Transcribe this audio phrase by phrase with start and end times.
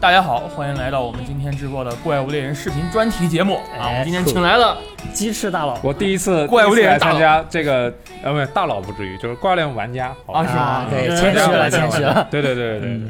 [0.00, 3.84] 哎，大家好，欢迎来到我们今天直播的怪物猎人视频专题节目啊！
[3.84, 4.78] 我哎们今天请来了
[5.12, 7.92] 鸡翅大佬，我第一次怪物猎人参加这个，
[8.22, 10.06] 呃，不是大佬不至于，就是怪物猎人玩家。
[10.26, 12.26] 啊是吗啊，对，嗯谦虚了，对谦虚了。
[12.30, 13.00] 对对对对对，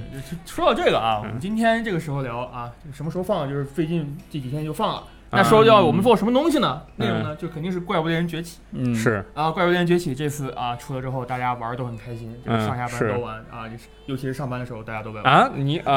[0.45, 3.49] 说到这个啊，我们今天这个时候聊啊，什么时候放？
[3.49, 5.05] 就是最近这几天就放了。
[5.33, 6.83] 那说要我们做什么东西呢？
[6.97, 9.51] 内容呢，就肯定是怪物猎人崛起嗯，是啊！
[9.51, 15.33] 怪物猎人崛起这次啊出了之后，大家玩都很开心，就上下班都玩啊，就是尤其是上班的时候，大家都在玩。
[15.33, 15.97] 啊，你啊，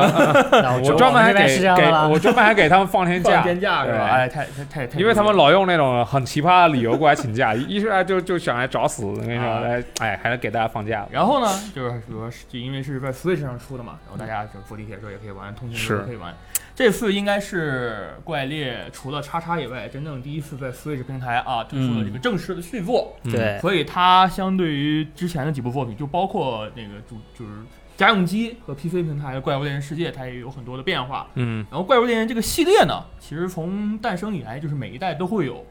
[0.84, 3.98] 我我专门还给给我专门还给他们放天假，放天假是吧？
[3.98, 9.04] 对哎，太太太太，因为他们老用那种很奇葩的理由过来请假，一是来就就想来找死。
[9.04, 11.08] 我跟你说，哎，还能给大家放假。
[11.10, 16.32] 然后呢，就是说因为是在 Switch 上出的嘛，然后大家就坐地铁的时候也可以玩，通勤的时候也可以玩。
[16.76, 27.62] 这次应该是怪猎除了叉叉以外，真正第一次在 Switch 平台啊推出了这个正式的续作，嗯对，所以它相对于之前的几部作品，就包括那个主就是
[27.96, 31.28] 家用机和 PC 平台的《怪物猎人世界》，它也有很多的变化。
[31.36, 35.66] 嗯然后《怪物猎人》这个系列呢，其实从诞生以来，就是每一代都会有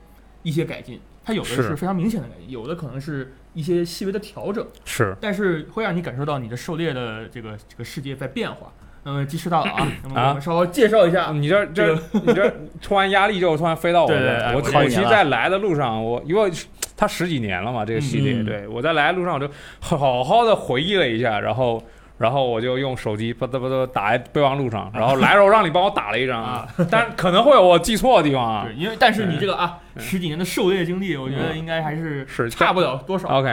[0.44, 1.00] 一些改进。
[1.24, 4.64] 它有的是是非常明显的改进，有的可能是一些细微的调整。
[4.84, 8.72] 是但是会让你感受到你的狩猎的这个这个世界在变化。
[9.04, 16.50] 那么，鸡翅大佬啊， 那么我们稍微介绍一下，你这这你这 突然压力就突然飞到我对对这儿，我对我我其实，靠你了在来的路上，我因为
[16.96, 19.48] 它十几年了嘛，这个系列，嗯对我在来的路上我就
[19.80, 21.82] 好好的回忆了一下，然后。
[22.22, 26.40] 然后我就用手机吧嗒吧嗒打在备忘录上，然后来的时候让你帮我打了一张。
[26.40, 28.64] 啊， 但可能会有我记错的地方啊。
[28.64, 28.76] 对，。
[28.76, 33.28] 因为但是你这个啊嗯十几年的狩猎经历，我觉得应该还是是差不了多少。
[33.28, 33.48] OK，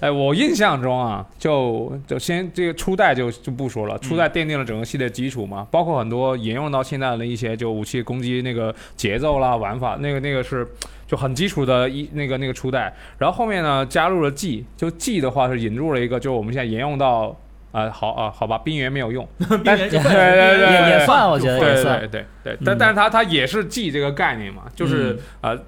[0.00, 10.64] 哎，我印象中啊，就就先这个初代就就不说了，初代奠定了整个系列基础嘛，包括很多沿用到现在的一些就武器攻击那个节奏啦、玩法，那个那个是
[11.08, 17.36] 就很基础的一那个那个初代，然后后面呢加入了 G，就 G 的话是引入了一个，就我们现在沿用到。
[17.72, 21.98] 啊、好啊，好吧，冰原没有用， 冰原对对对也也算，我觉得对算。
[21.98, 22.78] 对对对，但嗯。
[22.78, 25.52] 但是它它也是 G 这个概念嘛，就是嗯。
[25.56, 25.62] 呃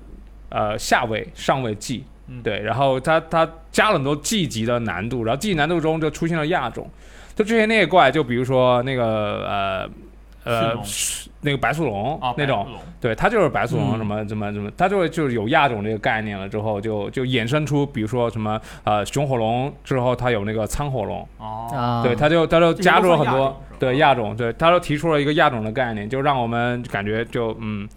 [0.51, 2.41] 呃下位上位 G，嗯。
[2.41, 6.89] 对，然后它它加了很多 G 级的难度，然后 G 难度中就出现了亚种，
[7.35, 9.05] 就之前那些怪，就比如说那个
[9.49, 9.91] 呃
[10.45, 10.75] 呃
[11.41, 12.67] 那个白素龙啊那种，，
[13.01, 13.99] 对，它就是白素龙嗯。
[13.99, 27.89] 什么什么什么，它就会就是有亚种这个概念了之后，就就衍生出比如说什么呃熊火龙之后，它有那个苍火龙，哦，啊，对，它就它就加入了很多对亚种，对，它就提出了一个亚种的概念，就让我们感觉就嗯。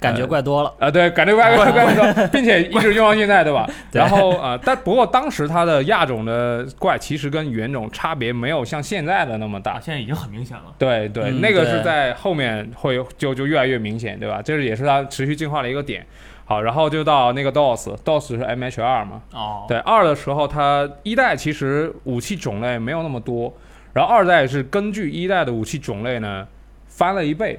[0.00, 0.72] 感觉怪多了。
[0.78, 3.68] 啊， 对，感觉怪怪怪怪， 并且一直用到现在，对吧？
[3.90, 9.80] 对然后呃，但不过当时它的亚种的怪其实跟原种差别没有像现在的那么啊，大。
[9.80, 10.64] 现在已经很明显了。
[10.78, 14.40] 对对，嗯那个是在后面会就就越来越明显，对吧？
[14.42, 16.06] 这是也是它持续进化的一个点。
[16.44, 19.20] 好，然后就到那个 DOS，DOS 是 MH 二嘛？
[19.34, 23.52] 哦，对，二的时候它一代其实武器种类没有那么多，
[23.92, 26.46] 然后二代是根据一代的武器种类呢
[26.86, 27.58] 翻了一倍。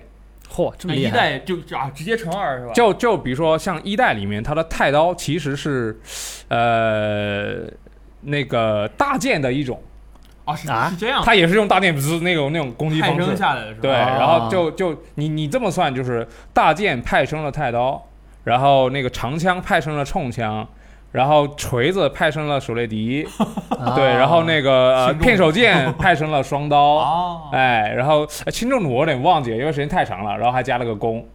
[0.51, 1.17] 嚯，这么一厉害！
[1.17, 2.73] 代就啊直接乘二是吧？
[2.73, 5.99] 就就比如说像一代里面，它的太刀其实是，
[6.47, 7.63] 呃，
[8.21, 9.81] 那个大剑的一种，
[10.45, 13.25] 啊是啊是这样，它也是用大剑不是那种那种攻击派方式。
[13.25, 13.81] 生下来的是吧？
[13.81, 18.03] 对，哦然后就就你你这么算，就是大剑派生了太刀，
[18.43, 20.67] 然后那个长枪派生了冲枪。
[21.11, 23.27] 然后锤子派生了手雷笛，
[23.69, 27.41] 啊 对，然后那个呃片手剑 派生了双刀，哦。
[27.51, 31.25] 哎，然后呃轻重弩我有点忘记了，因为时间太长了，然后还加了个弓，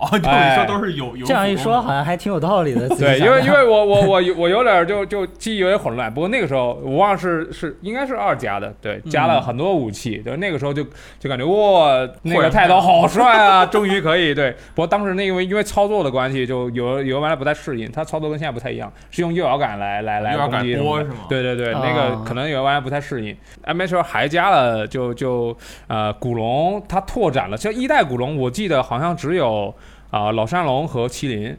[0.00, 2.88] 哦哦，就是哎说都是有有这样一说，好像还挺有道理的。
[2.90, 10.84] 对，因为因为我我我我有点儿就就记忆有点混乱，不过那个时候我忘了是是应该是二加的，对，加了很多武器，对，那个时候就
[11.18, 14.50] 就感觉哇，那个太刀 好帅啊，终于可以对。
[14.74, 23.36] 不过当时那因为因为操作的关系，就有有玩家不太适应，它操作跟现在不太一样，是用右摇杆来来来攻击是吗对对对，啊那个可能有玩家不太适应。
[23.64, 25.56] M H 还加了就就
[25.86, 29.74] 呃古龙，它拓展了，像一代古龙，我记得好像只有
[30.14, 31.56] 啊、老山龙和麒麟。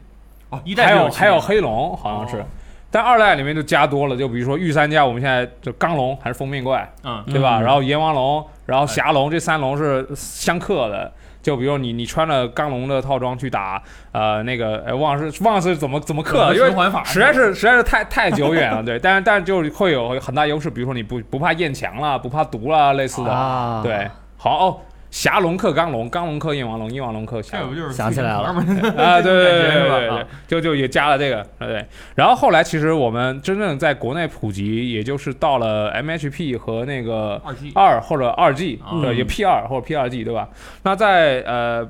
[0.49, 2.37] 哦，一代还有还有黑黑龙，好像是。
[2.37, 2.45] 哦
[2.91, 7.59] 但二代里面就加多了，就比如说御三家，我们现在就钢龙还是封面怪，嗯对吧？
[7.59, 11.11] 嗯然后阎王龙，然后侠龙，这三龙是相克的。
[11.41, 18.97] 就比如你你穿了钢龙的套装去打，呃，那个哎忘是忘是怎么怎么克了，因为循环法实在是实在是太太久远了，对。
[18.97, 23.29] 但是但是就会有很大优势，比如说你不不怕焰墙了，不怕毒了，类似的。
[23.29, 24.79] 啊，对，好哦，
[25.15, 27.81] 霞龙克刚龙，刚龙克焰王龙，焰王龙克侠龙这不。
[27.81, 28.59] 就是想起来了吗？
[29.01, 31.85] 啊，对对对对对对啊，就就也加了这个，对对。
[32.15, 40.49] 然后后来其实我们真正在国内普及，也就是到了 MHP 和那个二 G 二或者二 G，嗯对，也 P 二或者 P 二 G，对吧？
[40.83, 41.87] 那在呃。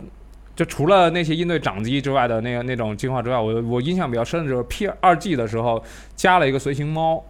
[0.56, 5.84] 就除了那些应对掌机之外的那个那种进化之外，我我印象比较深的就是 P 二 G 的时候
[6.16, 7.22] 加了一个随行猫，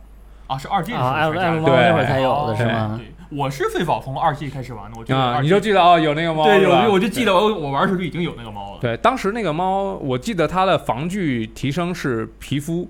[0.48, 3.00] 啊，是二 G 的时候才加的艾龙猫那会儿才有的哦是吗？
[3.02, 8.78] 对，我是最早从二 G 开始玩的，我记得啊，你就记得哦，有那个猫对，我就记得我我玩的时候就已经有那个猫了。
[8.80, 12.88] 对，当时那个猫，我记得它的防具提升是皮肤，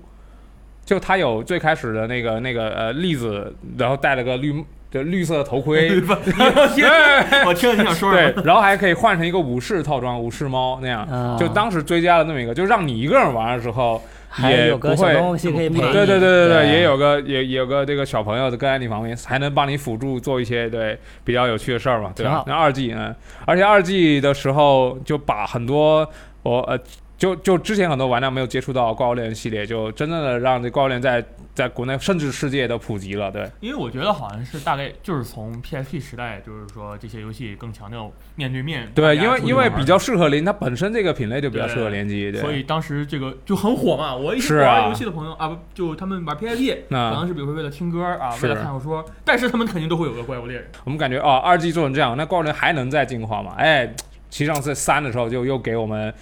[0.84, 11.02] 就它有最开始的那个那个呃栗子，然后戴了个绿就绿色的头盔 对我听了你想说什么？，对然后还可以换成一个武士套装，武士猫那样。
[11.06, 14.00] 啊就当时追加了那么一个，就让你一个人玩的时候，也
[14.42, 22.26] 还有个不会小东西可以陪你，对对对对对也有个也也有个这个小朋友跟在你旁边，还能帮你辅助做一些对比较有趣的事儿嘛，对？
[22.26, 23.14] 吧那二 G 嗯，
[23.46, 26.06] 而且二 G 的时候就把很多
[26.42, 26.78] 我呃
[27.18, 31.24] 就就之前很多玩家没有接触到怪物猎人系列，就真正的让这怪物猎人在
[31.54, 33.50] 在国内甚至世界都普及了，对。
[33.60, 38.90] 因为我觉得好像是大概就是从 PSP 时代，就是说这些游戏更强调面对面。
[38.94, 42.40] 对，因为因为比较适合联，它本身这个品类就比较适合联机，对。
[42.42, 44.14] 所以当时这个就很火嘛。
[44.14, 50.70] 我一是啊些玩游戏的朋友啊，不就他们玩 PSP，那可能是比如说为了听歌啊，为了看小说，但是他们肯定都会有个怪物猎人。
[50.84, 53.54] 我们感觉哦，二 G 做成这样，那怪物猎人还能再进化吗？
[53.56, 53.90] 哎，
[54.28, 56.12] 其实上次三的时候就又给我们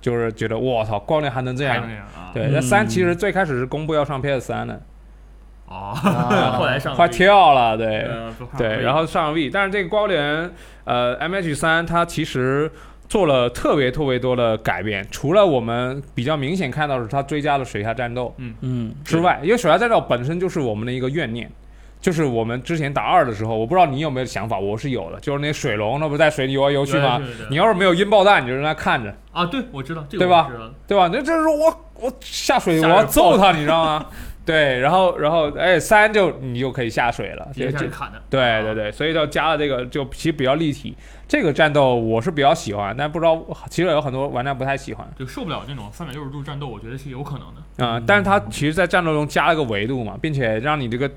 [0.00, 1.82] 就是觉得我操，怪物猎人还能这样？
[2.34, 4.80] 对，嗯那三其实最开始是公布要上 PS 三的，
[5.66, 6.54] 哦，啊。
[6.58, 8.06] 后来上快跳了，对。
[8.58, 10.50] 对，然后上 V，但是这个光联，
[10.84, 12.70] 呃，MH 三它其实
[13.08, 18.54] 做了特别特别多的改变，除了我们比较明显看到的是它追加了水下战斗嗯。
[18.60, 18.94] 嗯。
[19.04, 21.50] 之外，因为水下战斗本身就是我们的一个怨念。
[22.02, 25.18] 就是我们之前打二的时候，我不知道你有没有想法，我是有的。
[25.20, 27.22] 就是那水龙，那不是在水里游来游去吗？
[27.48, 30.50] 你要是没有音爆弹，你就让它看着，啊，对，我知道这个对吧
[30.86, 31.08] 对吧？
[31.10, 34.06] 那这是我我下水，我要揍他，你知道吗？
[34.44, 37.48] 对，然后然后哎，三就你就可以下水了。
[37.54, 40.96] 对对对，所以就加了这个，就其实比较立体。
[41.28, 43.40] 这个战斗我是比较喜欢，但不知道
[43.70, 47.86] 其实有很多玩家不太喜欢就受不了那种三百六十度战斗，我觉得是有可能的。
[47.86, 51.08] 啊、但是它其实，在战斗中加了个维度嘛，并且让你这个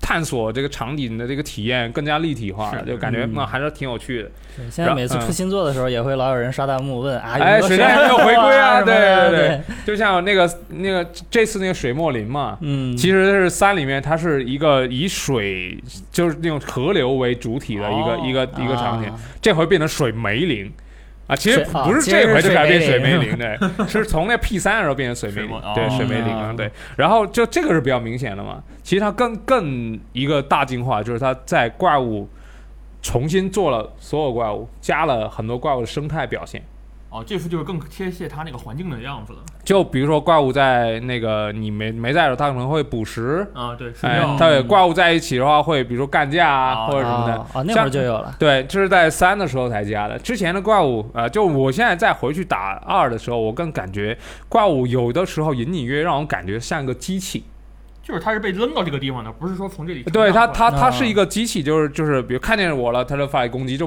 [0.00, 4.30] 探索这个场景的这个体验更加立体化了，就感觉嗯那、还是挺有趣的。
[4.56, 15.78] 对现在每次出新作的时候，也会老有人刷弹幕问啊，哎水战有没有回归啊对对对，就像那个那个这次那个水墨林嘛，嗯，其实是三里面它是一个以水
[16.10, 20.72] 就是那种河流为主体的一个、哦一个一个场景，啊这回变成水梅林。
[21.28, 26.70] 啊，其实不是这回就改变水水梅梅林， 的，是从那 P 三的时候变成水梅林，对，哦水梅林啊嗯，对。
[26.96, 28.62] 然后就这个是比较明显的嘛。
[28.82, 32.26] 其实它更更一个大进化，就是它在怪物
[33.02, 36.62] 重新做了所有怪物，加了很多怪物的生态表现。
[37.10, 39.38] 哦，这次就是更贴切它那个环境的样子了。
[39.64, 47.32] 就比如说怪物在那个你没没在的时候，它可能会捕食，啊，对，是哎觉，它有怪物在一起的话会比如说干架啊哦或者什么的。
[47.34, 50.18] 啊啊，那会儿就有了，对，这是在三的时候才加的。
[50.18, 54.16] 之前的怪物，呃，就我现在再回去打二的时候，我更感觉
[54.48, 57.44] 怪物有的时候隐隐约约让我感觉像个机器。
[58.02, 63.86] 就是它是被扔到这个地方的，不是说从这里对它，它它啊是一个机器，就是就是，比如看见我了，它就发起攻击，就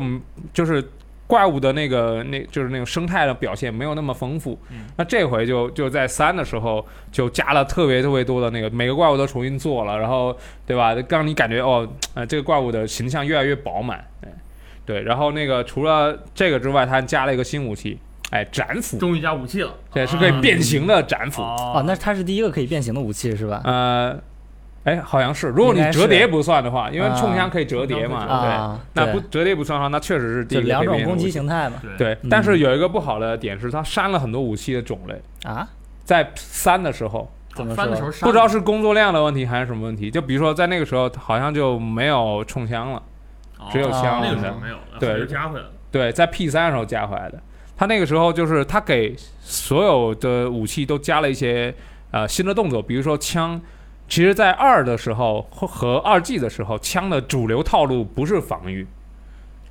[0.54, 0.92] 就是
[1.32, 4.60] 怪物的那个那就是那种生态的表现没有那么丰富。
[4.70, 10.36] 嗯那这回就就在三的时候就加了特别特别多的那个，每个怪物都重新做了，然后
[10.66, 10.94] 对吧？
[11.08, 14.06] 让你感觉哦，呃，这个怪物的形象越来越饱满。
[14.22, 14.30] 对
[14.86, 17.98] 对，然后那个除了这个之外，它还加了一个新武器，
[18.32, 21.42] 哎，斩斧，终于加武器了，对，是可以变形的斩斧。
[21.42, 23.62] 哦哦，那它是第一个可以变形的武器是吧？
[23.64, 24.20] 呃，
[24.84, 27.16] 哎，好像是，如果你折叠不算的话，因为啊。
[27.16, 28.50] 冲枪可以折叠嘛，对。
[28.50, 29.06] 啊，对。
[29.06, 32.18] 那不折叠不算的话，那确实是第一个两种攻击形态嘛，对。
[32.28, 35.22] 但是有一个不好的点是，它删了很多武器的种类。
[35.44, 35.68] 啊，
[36.04, 38.20] 在三的时候，怎么翻的时候说？
[38.22, 43.04] 删不知道是工作量的问题还是什么问题，就比如说在那个时候好像就没有冲枪了，
[43.72, 45.28] 只有枪那个时候没有，对。
[45.28, 45.72] 加回来了。
[45.92, 47.40] 对，在 P 三的时候加回来的。
[47.78, 51.72] 他那个时候就是他给所有的武器都加了一些
[52.10, 53.62] 呃新的动作，比如说枪。
[54.12, 58.86] 其实，在二的时候和和二 G 的时候，枪的主流套路不是防御，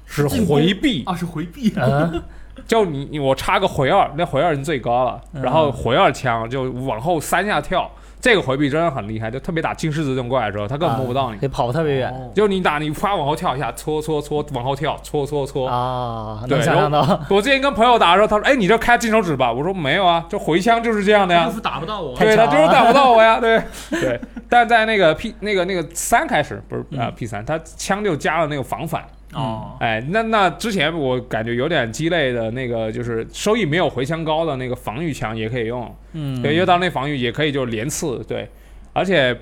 [0.06, 1.04] 是回避。
[1.04, 2.10] 啊，是回避，啊，
[2.66, 5.42] 就你你我插个回二，那回二已经最高了，嗯。
[5.42, 7.90] 然后回二枪就往后三下跳，
[8.20, 11.38] 这个回避真的很厉害，就特别打金狮子这种怪的时候，他根本摸不到你。
[11.38, 15.68] 可以跑特别远哦就你打你啪往后跳一下，搓搓搓往后跳，搓搓搓。
[15.68, 21.52] 啊，对能想象到，我之前跟朋友打的时候，他说：“哎，你这开金手指吧？”我说：“没有啊，这回枪就是这样的呀就。
[21.52, 22.14] 是打不到我。
[22.16, 23.40] 对，他就是打不到我呀。
[23.40, 23.60] 对
[23.90, 29.02] 对，但在那个 P 那个那个三开始不是啊嗯 P 三，他枪就加了那个防反。
[29.32, 38.48] 哦，哎，那那之前我感觉有点鸡肋的那个，就是收益没有回枪高的那个防御枪也可以用，嗯，对，因为到那防御也可以就连刺，对，
[38.92, 39.36] 而且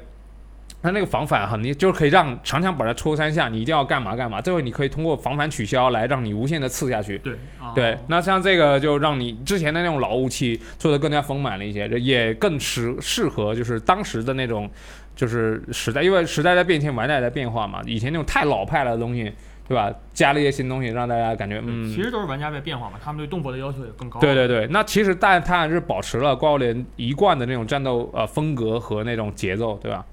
[0.83, 4.41] 它那个防反很你，就是可以让长枪把它戳三下，你一定要干嘛干嘛。
[4.41, 7.19] 最后你可以通过防反取消来让你无限的刺下去。
[7.19, 14.71] 对啊对，那像这个就让你之前的那种老武器做的更加丰满了一些，也更适适合就是当时的那种
[15.17, 17.81] 就是时代，因为时代在变迁，玩家也在变化嘛。
[17.85, 19.33] 以前那种太老派了的东西，
[19.69, 19.95] 对吧？
[20.15, 24.19] 加了一些新东西，让大家感觉嗯，其实都是玩家在变化嘛，他们对动作的要求也更高。
[24.19, 30.05] 对对对，那其实但它还是保持了怪物猎人一贯的那种战斗呃风格和那种节奏，对吧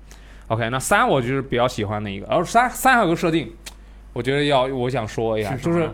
[0.48, 3.50] ？OK，那三我就是比较喜欢的一个，而三三还有个设定，
[4.12, 5.90] 我觉得要我想说一下，就是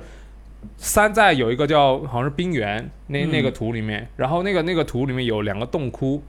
[0.78, 6.24] 三在有一个叫好像是冰原那嗯那个图里面，然后那个那个图里面有两个洞窟，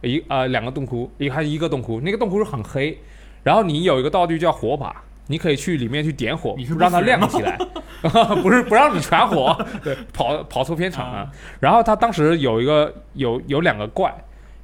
[0.00, 2.98] 一呃两个洞窟，一还是一个洞窟，那个洞窟是很黑，
[3.42, 5.04] 然后你有一个道具叫火把。
[5.30, 7.56] 你可以去里面去点火你 是，不让它亮起来，
[8.42, 11.18] 不是不让你全火， 对，跑跑错片场了。
[11.18, 11.30] 啊。
[11.60, 14.12] 然后他当时有一个有有两个怪，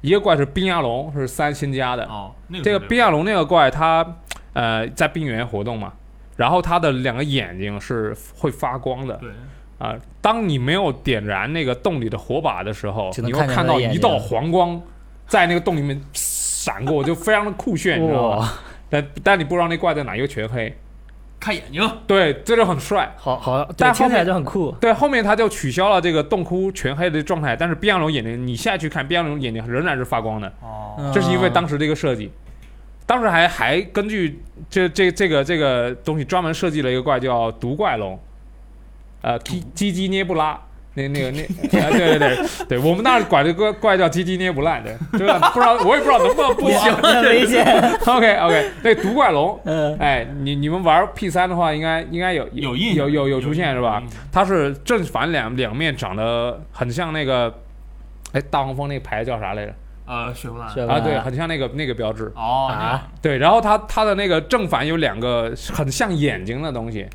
[0.01, 2.03] 一个怪是冰牙龙，是三新加的。
[2.05, 4.05] 哦，那个这个冰牙龙那个怪，它
[4.51, 5.93] 呃在冰原活动嘛，
[6.35, 9.15] 然后它的两个眼睛是会发光的。
[9.15, 9.29] 对，
[9.79, 14.81] 啊、当你没有点燃那个洞里的火把的时候，你会看到一道黄光
[15.27, 18.51] 在那个洞里面闪过，就非常的酷炫，你知道吗？
[18.91, 20.75] 哇，但但你不知道那怪在哪，又全黑。
[21.39, 23.13] 看眼睛，对，这就很帅。
[23.15, 24.71] 好好，但后听起来面就很酷。
[24.81, 32.31] 对，后面他就取消了这个洞窟全黑的状态，但是冰羊龙眼睛，你下去看冰羊龙眼睛仍然是发光的，哦，嗯这是因为当时这个设计。
[33.05, 38.19] 当时还还根据这这这个这个东西专门设计了一个怪叫毒怪龙，
[39.21, 40.59] 呃，基基基涅布拉，
[40.97, 41.41] 那那个那，
[41.79, 42.37] 啊、对对对
[42.67, 45.51] 对，我们那儿管这个怪叫鸡鸡捏不烂的，对吧？
[45.53, 46.67] 不知道我也不知道能不能播。
[46.71, 47.63] 很危险。
[48.07, 54.01] OK OK，那毒怪龙，嗯，哎，你你们玩 P 三的话，应该应该有有印有有有出现是吧？
[54.31, 57.53] 它是正反两两面长得很像那个，
[58.31, 59.73] 哎，大黄蜂那个牌叫啥来着？
[60.07, 62.31] 呃，雪佛兰雪佛啊，对，很像那个那个标志。
[62.35, 67.05] 哦啊，对，然后它它的那个正反有两个很像眼睛的东西，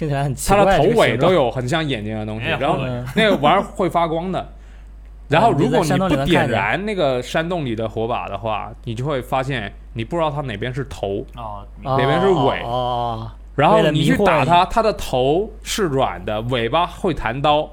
[0.00, 0.78] 听起来很奇它怪。
[0.78, 1.30] 的头尾都。
[1.30, 2.78] 有很像眼睛的东西，哎然后
[3.14, 4.48] 那个玩意儿会发光的。
[5.28, 17.68] 然后如果你不点燃那个山洞里的火把的话，你就会发现你不知道它哪边是头，哦，哦哪边是尾哦，然后你去打它，它的头是软的，尾巴会弹刀，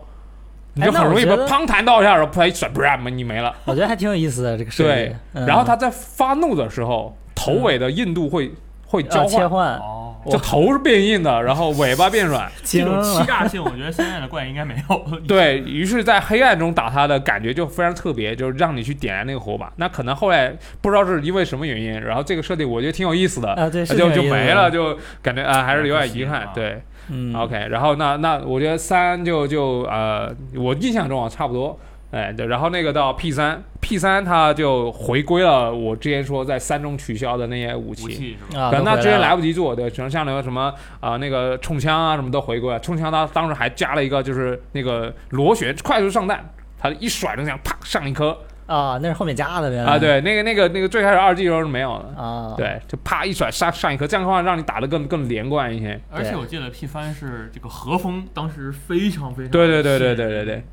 [0.74, 3.56] 你就很容易被砰弹到一下，然后啪一甩，不然你没了。
[3.66, 4.90] 我觉得还挺有意思的这个设计。
[4.90, 8.52] 对，嗯然后它在发怒的时候，头尾的硬度会
[8.86, 12.52] 会交换，换，哦，就头是变硬的，然后尾巴变软。
[12.64, 15.06] 这种欺诈性，我觉得现在的怪应该没有。
[15.28, 19.72] 对于是，在黑暗中打它的感觉就非常特别，就是让你去点燃那个火把。
[19.78, 24.70] 那可能后来不知道是因为什么原因，然后这个设定我觉得挺有意思的，啊，对，就就没了，。
[24.70, 26.52] 就感觉啊、还是有点遗憾啊。
[26.54, 31.80] 对，嗯 OK，然后那那我觉得三就就呃，我印象中啊差不多，
[32.12, 38.38] 哎，对，然后那个到 P 三，P 三它就回归了我之前说在三中取消的那些武武器。
[38.50, 42.80] 可能它之前来不及做，对，像像那个什么啊、那个冲枪啊什么都回归了。
[42.80, 46.50] 冲枪它当时还加了一个就是那个螺旋快速上弹，
[46.80, 48.38] 它一甩就这样啪上一颗。
[48.68, 55.98] 啊，那是后面加的，啊，对，那个那个那个最开始二 G 的时候是没有的，啊，，对，就啪一甩上上一颗，这样的话让你打的更更连贯一些。
[56.12, 60.64] 而且我记得 P 三是这个和风，当时非常非常对对对对对对对，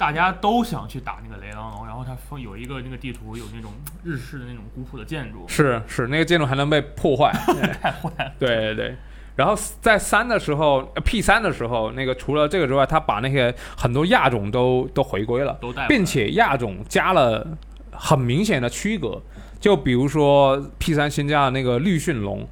[0.00, 3.70] 大家都想去打那个雷狼龙，然后它封有一个那个地图有那种
[4.02, 7.30] 日式的那种古朴的建筑，是是，那个建筑还能被破坏。
[7.82, 8.32] 太坏了。
[8.38, 8.96] 对对对。
[9.36, 15.58] 然后在三的时候，P 三的时候，那个除了这个之外，他把那些很多亚种都都回归了。
[15.60, 17.46] 都带并且亚种加了
[17.92, 19.20] 很明显的区隔，
[19.60, 22.46] 就比如说 P 三新加的那个绿驯龙，嗯，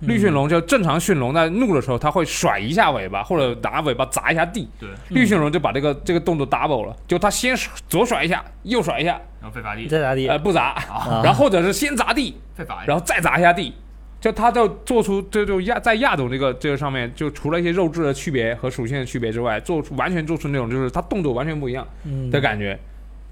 [0.00, 4.68] 绿驯龙就正常驯龙在怒的时候，它会甩一下尾巴，或者拿尾巴砸一下地。
[4.78, 7.56] 对，绿驯龙就把这个这个动作 double 了，就它先
[7.88, 10.28] 左甩一下，右甩一下，然后废法地，再砸地？
[10.28, 13.74] 呃不砸，啊然后或者是先砸地，再砸，然后再砸一下地。
[14.20, 21.86] 就它就做出这就亚在亚种这个这个上面，就除了一些肉质的区别和属性的区别之外，做出完全做出那种就是它动作完全不一样。
[22.04, 22.78] 嗯的感觉。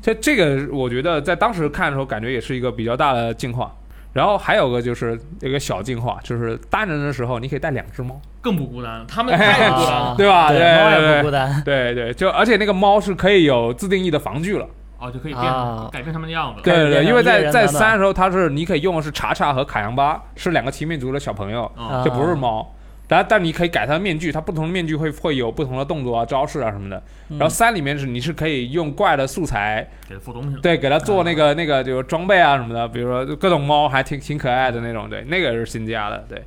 [0.00, 3.75] 这这个我觉得在当时看的时候，感觉也是一个比较大的进化。
[4.16, 10.14] 然后还有个就是一个小进化，就是单人的时候你可以带两只猫，更不孤单了，他们太孤单啊了。
[10.16, 11.62] 对吧对，对对猫也对不孤单。
[11.62, 14.66] 对对，就而且那个猫是可以有自定义的防具了。
[14.99, 16.62] 哦，就可以变啊改变他们的样子。
[16.62, 22.66] 对对对，因为在在三的时候，它是你可以用的是查查和卡扬巴，是两个奇面族的小朋友，嗯，这不是猫。
[23.08, 26.96] 但但你可以改它的面具，它不同的面具会会有不同的动作啊、招式啊什么的。
[27.28, 30.56] 嗯然后三里面是你是可以用怪的素材给它附东西。
[30.60, 36.42] 对，给它做那个、那个就是装备啊什么的，比如说各种猫还挺挺可爱的那种，对，那个是新加的，对。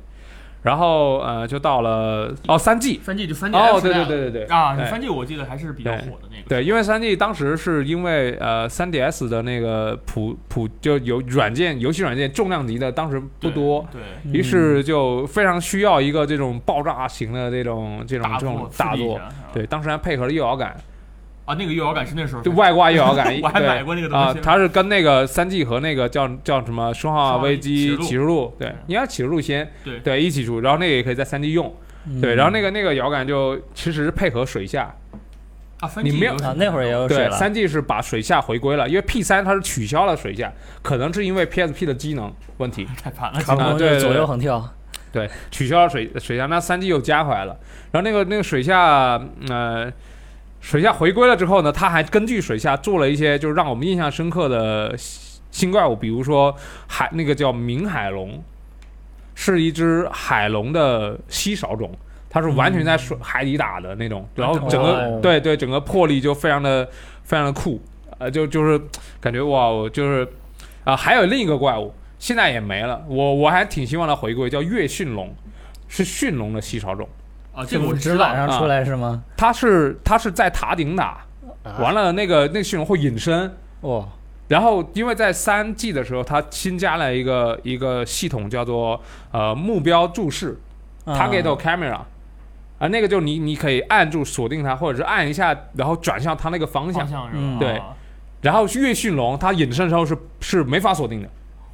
[0.62, 4.44] 然后呃就到了哦三 G，三 G 就三 G 哦对对对对对。
[4.44, 4.84] 啊，对。
[4.86, 6.48] 三 G 我记得还是比较火的那个。
[6.48, 19.20] 对，因为三 G 当时是因为呃三 DS 的那个普普就有软件游戏软件重量级的当时不多，对，嗯于是就非常需要一个这种爆炸型的这种这种这种大作，，
[19.52, 20.76] 对，当时还配合了右摇杆，
[21.50, 28.54] 啊，那个右摇杆是那时候就外挂右摇杆我还对买过那个东啊西，它是跟那个三 G 和那个叫叫什么《生化危机启示录。
[28.58, 29.98] 对嗯，应该启示录先对。
[29.98, 31.74] 对一起出，然后那个也可以在三 G 用，
[32.06, 34.94] 嗯对，然后那个那个摇杆就其实是配合水下，
[35.80, 40.52] 啊，三你 G 没有啊，那会儿也有水对，了，三 G 是把水下回归了，因为 P 三它是取消了水下，
[40.82, 44.62] 可能是因为 PSP 的机能问题， 太烦了，啊对左右横跳，
[45.12, 47.58] 对，取消了水水下，那三 G 又加回来了。
[47.92, 49.90] 然后那个那个水下，呃，
[50.60, 56.54] 水下回归了之后呢，他还根据水下做了一些就是让我们印象深刻的新新怪物，比如说
[56.86, 58.42] 海那个叫明海龙，
[59.34, 61.90] 是一只海龙的稀少种。
[62.32, 66.88] 它是完全在水海底打的那种，然后整个、哦对对整个魄力就非常的
[67.24, 67.82] 非常的酷，
[68.18, 68.80] 呃，就就是
[69.20, 70.24] 感觉哇，我就是
[70.84, 75.34] 啊、还有另一个怪物，现在也没了，我我还挺希望它回归，叫月驯龙，
[75.88, 77.08] 是驯龙的稀少种。
[77.54, 79.22] 啊，这个我知道纸板上出来是吗？
[79.36, 81.24] 它是它是在塔顶打，
[81.64, 84.08] 啊完了那个那个驯龙会隐身，哦，
[84.48, 89.00] 然后因为在三 G 的时候，它新加了一个一个系统叫做
[89.32, 90.58] 呃目标注视
[91.04, 92.00] 啊 target camera。
[92.78, 97.08] 啊，那个就你你可以按住锁定它，或者是按一下，然后转向它那个方向方。
[97.08, 97.40] 向是吧？
[97.42, 97.88] 嗯对啊
[98.40, 101.28] 然后越驯龙它隐身的时候是是没法锁定的，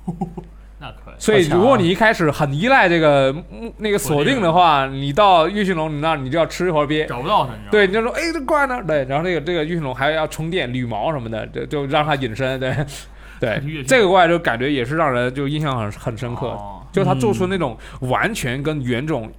[0.78, 1.14] 那可以。
[1.18, 7.06] 所以如果你一开始很依赖这个嗯那个锁定的话，你到月驯龙你那儿你就要吃一会儿鳖。
[7.06, 7.68] 找不到它，你知道吗？
[7.70, 8.82] 对，你就说哎这怪呢？
[8.86, 12.58] 对，然后这个这个月驯龙还要充电、捋毛什么的，就就让它隐身。
[12.60, 12.76] 对，
[13.40, 19.30] 对这个怪就感觉也是让人就印象很很深刻，哦就他做出那种完全跟原种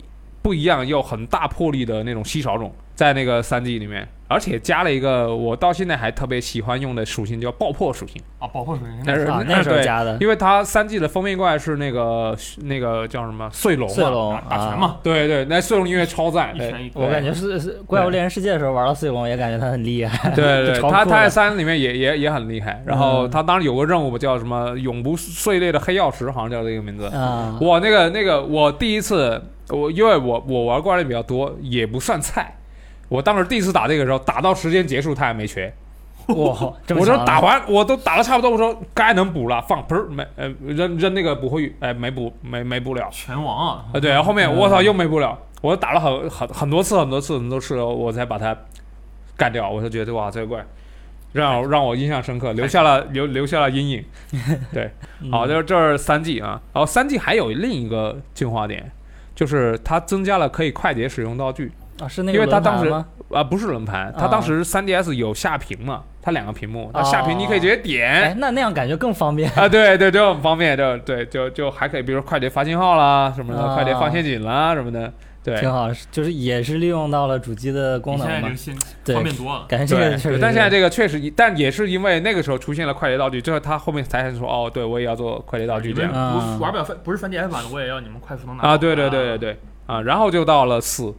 [0.44, 8.22] 不一样又很大魄力的那种稀少种，在那个三 G 里面，而且加了一个我到现在还特别喜欢用的属性，叫爆破属性。
[8.40, 20.30] 啊，爆破属性那是啊，那时候对加的因为它三季的封面怪是那个那个叫什么碎龙，碎龙啊，打拳嘛，对对，那碎龙音乐超赞，一拳一我感觉是是怪物猎人世界的时候玩到碎龙，也感觉他很厉害。
[20.32, 22.84] 对对，他他在三里面也也也很厉害。
[22.86, 27.06] 然后嗯他当时有个任务叫什么“永不碎裂的黑曜石”，好像叫这个名字。
[27.08, 32.57] 啊，我那个那个，我第一次我因为我我玩怪猎比较多，也不算菜。
[33.10, 35.74] 我当时第一次打这个时候，打到时间结束他还没瘸，
[36.28, 36.36] 哇，
[36.96, 43.08] 我说打完我都打的差不多，我说该能补了，放砰没呃扔扔那个捕获玉，哎没补没没补了。
[43.12, 48.56] 拳王啊，啊，对，然后后面嗯我操又没补了，我打了很很很多次很多次很多次，我才把它
[49.36, 49.70] 干掉。
[49.70, 50.66] 我就觉得哇，这个怪。
[51.34, 54.04] 让让我印象深刻，留下了留留下了阴影。
[54.74, 54.90] 对，
[55.30, 58.90] 好就是这是三 G 啊，然后三 G 还有另一个进化点，
[59.36, 63.08] 就是它增加了可以快捷使用道具啊，是那个因为他当时轮盘吗
[63.40, 69.52] 啊，不是轮盘，它啊当时 3DS 有下屏嘛，它两个屏幕，它哦下屏你可以直接哎点。，那那样感觉更方便。
[69.52, 75.12] 啊，对对，就很方便，就对，就就还可以，比如说快捷发信号啦什么的，啊快捷放陷阱啦什么的，
[75.44, 78.50] 对，挺好，就是也是利用到了主机的功能嘛
[79.06, 79.66] 方便多了。
[79.68, 80.40] 感觉这对个确实。
[80.40, 86.14] 但现在这个确实，但也是因为那个时候出现了快捷道具，之后他后面才说，哦，对我也要做快捷道具这样
[86.60, 91.14] 玩不了翻，不是翻 DS 版的，我也要你们快速能拿啊，对对对对对啊，然后就到了四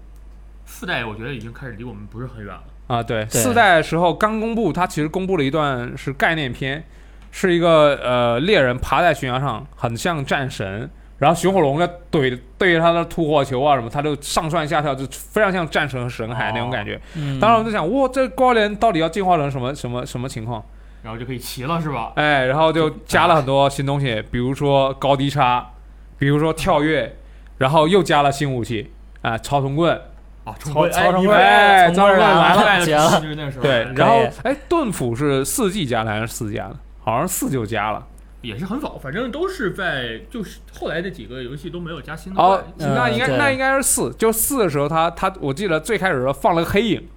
[0.71, 2.63] 四代我觉得已经开始离我们不是很远了。
[2.87, 6.85] 啊，对，对四代的时候刚公布，它其实公布了一段是概念片，
[7.33, 10.89] 是一个呃猎人爬在悬崖上，很像战神。
[11.19, 17.01] 然后熊火龙在怼对着他的吐火球啊什么，他就上蹿下跳，就非常像战神和神海那种感觉。
[17.17, 20.65] 嗯，当时我们就想，哇，这高连到底要进化成什么什么什么情况？
[21.03, 22.13] 然后就可以骑了是吧？
[22.15, 25.73] 哎，然后就加了很多新东西，比如说高低差，
[26.19, 27.17] 比如说跳跃，
[27.59, 30.01] 然后又加了新武器啊、超重棍，
[30.49, 36.77] 啊，重棍哎从棍儿超重棍来了就是那时候对，然后哎，盾斧是四 G 加的还是四加的？
[37.03, 38.07] 好像四就加了。
[38.41, 47.09] 也是很早，反正都是在就是后来这几个游戏都没有加新的哦那应该对那应该是四，就四的时候他他我记得最开始的时候放了个黑影。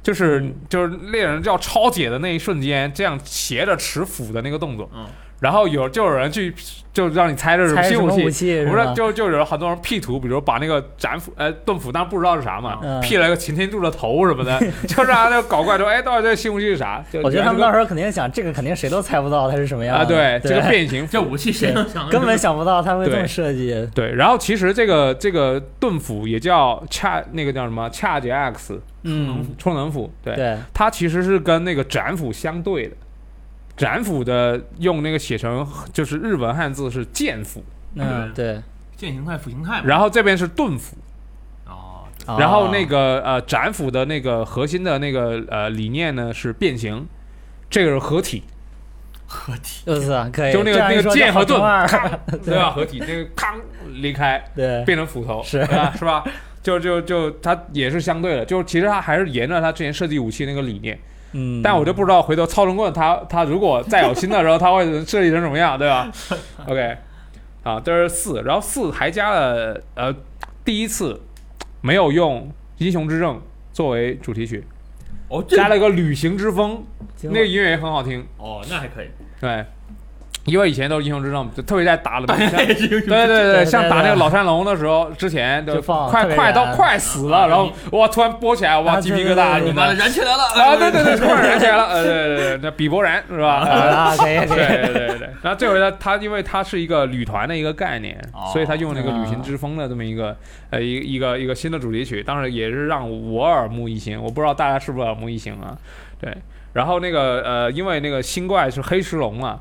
[0.00, 5.04] 就是嗯就是猎人要超解的那一瞬间，这样斜着持斧的那个动作，嗯，
[5.40, 6.52] 然后有就有人去
[6.92, 8.92] 就让你猜这是什么新武器武，器是不是？
[8.94, 17.04] 就就有很多人 P 图，比如把那个斩斧呃盾斧，当然不知道是啥嘛嗯，P 了一个擎天柱的头什么的， 就让人搞怪说，哎，到底这个新武器是啥？
[17.12, 20.40] 就我觉得他们到时候肯定想，这个肯定谁都猜不到它是什么样的啊，的。
[20.40, 23.88] 对，这个变形这武器谁能想得根本想不到它会这么设计。
[23.94, 32.96] 对，然后其实这个这个盾斧也叫恰那个叫什么恰杰 X 嗯，充能斧，对，对，它其实是跟那个斩斧相对的。
[33.78, 37.64] 斩斧的用那个写成就是日文汉字是剑斧，
[37.94, 38.60] 嗯，对，
[38.96, 39.84] 剑形态、斧形态嘛。
[39.86, 40.96] 然后这边是盾斧，
[41.66, 42.04] 哦，
[42.38, 47.06] 然后那个呃斩斧的那个核心的那个呃理念呢是变形，
[47.70, 48.42] 这个是合体，
[49.26, 49.84] 合体。
[49.86, 51.60] 就是啊，可以，就那个那个剑和盾，
[52.44, 52.70] 对吧？
[52.70, 53.54] 合体那个咔
[53.92, 55.64] 离开对，变成斧头，是？
[55.96, 56.24] 是吧？
[56.60, 60.98] 就就就它也是相对的，就其实它还是沿着它之前设计武器那个理念，
[61.32, 66.10] 嗯，但我就不知道回头超声棍他他如果再有新的时候，他会设计成什么样，对吧？
[66.66, 66.96] OK，
[67.62, 70.14] 啊，这是四，然后四还加了呃
[70.64, 71.20] 第一次
[71.80, 72.42] 没有用
[72.78, 73.36] 《英雄之证》
[73.72, 74.64] 作为主题曲，
[75.28, 76.82] 哦，加了一个旅行之风，
[77.22, 79.08] 那个音乐也很好听，哦，那还可以。
[79.40, 79.64] 对，
[80.48, 91.04] 因为以前都是英雄之证，就特别在打了， 对对对对，像打那个老山龙的时候，之前就快快到快死啊了，然后哇突然播起来，哇啊鸡皮疙瘩你妈的的燃起来了啊，对对。
[91.08, 93.62] 对，突然燃起来了，呃对对对，那比伯然是吧？
[93.64, 100.36] 呃啊，对，对对对，然后这回呢，他因为他是一个旅团的一个概念，哦所以他用那个旅行之风的这么一个
[100.70, 105.76] 呃一一个一个新的主题曲，当然也是让我耳目一新，我不知道大家是不是耳目一新啊？
[106.20, 106.36] 对，
[106.72, 109.60] 然后那个呃，因为那个新怪是黑石龙嘛。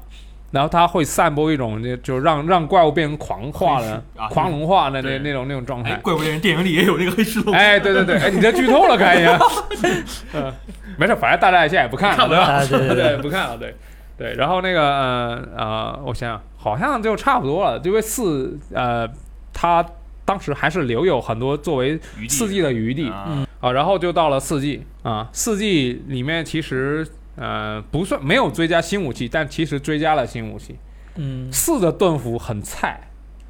[0.51, 5.95] 然后它会散播一种，就就让让怪物变成狂化的、啊狂龙化的那那种那种状哎，态。
[5.97, 7.53] 怪不得人电影里也有那个黑石龙。
[7.53, 9.37] 哎，对对对，哎，你这剧透了，看一下。
[10.33, 10.53] 嗯，
[10.97, 12.43] 没事，反正大家现在也不看了，对吧？
[12.45, 13.75] 啊对对对， 对，不看了，对，
[14.17, 19.07] 对，然后那个呃呃，我想想，好像就差不多了，因为四呃，
[19.53, 19.85] 它
[20.25, 30.75] 当时还是留有很多作为四季的余地啊啊，然后就到了四季啊，四季里面其实呃不算没有追加新武器，但其实追加了新武器。
[31.15, 32.99] 嗯，四的盾斧很菜，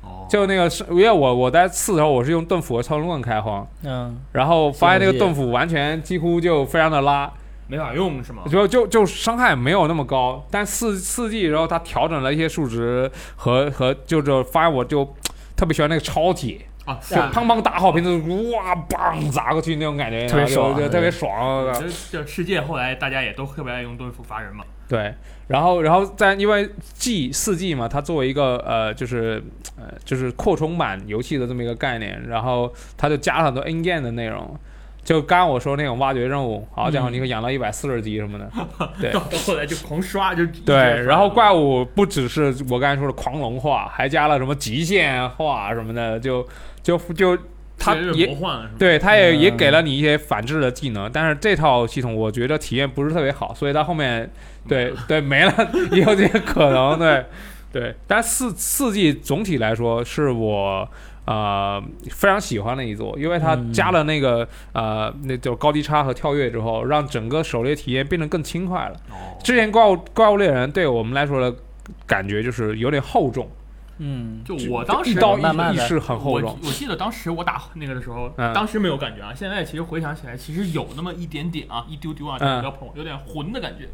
[0.03, 7.31] 哦，就那个是因为我我在四的时候我是用盾斧和超声棍开荒，嗯，然后发现那个盾斧完全几乎就非常的拉。
[7.69, 8.43] 没法用是吗？
[8.49, 15.03] 就就就伤害没有那么高，但四四季然后它调整了一些数值和和就就发现我就
[15.53, 18.09] 特别喜欢那个超铁，啊，就砰砰打好瓶子，
[18.51, 21.71] 哇棒砸过去那种感觉，特别爽就就特别爽。
[21.77, 24.63] 这这世界后来大家也都特别爱用盾斧伐人嘛。
[24.87, 25.13] 对，
[25.47, 29.43] 然后然后在因为 G 四 G 嘛，它作为一个呃就是
[29.77, 34.57] 呃就是扩充版游戏的这么一个概念，然后它就加了很多 N game 的内容。
[35.03, 38.49] 就刚刚我说那种挖掘任务，好家伙，嗯你可以养到一百四十级什么的，
[38.99, 46.45] 对到后来就狂刷，就对，然后怪物不只是我刚才说的狂龙化，还加了什么极限化什么的，就
[46.87, 47.37] 就就
[47.77, 48.33] 他也？
[48.79, 54.31] 对，他也也嗯给了你一些反制的技能，但是这套系统我觉得体验不是特别好，所以它后面
[54.67, 55.53] 对对没了，
[55.91, 57.25] 也 有这些可能，对
[57.73, 57.95] 对。
[58.07, 60.87] 但四四季总体来说是我
[61.25, 68.95] 呃非常喜欢的一座，因为它嗯加了那个、呃那就高低差和跳跃之后，让整个狩猎体验变得更轻快了。
[69.09, 71.53] 哦，之前怪物怪物猎人对我们来说的
[72.07, 73.47] 感觉就是有点厚重，
[73.99, 76.57] 嗯，就我当时一刀慢慢地一式很厚我重。
[76.63, 83.89] 我记得当时我打那个的时候，嗯当时没有感觉啊，现在其实回想起来，其实有那么一点点啊，一丢丢啊，嗯不要碰，有点混的感觉。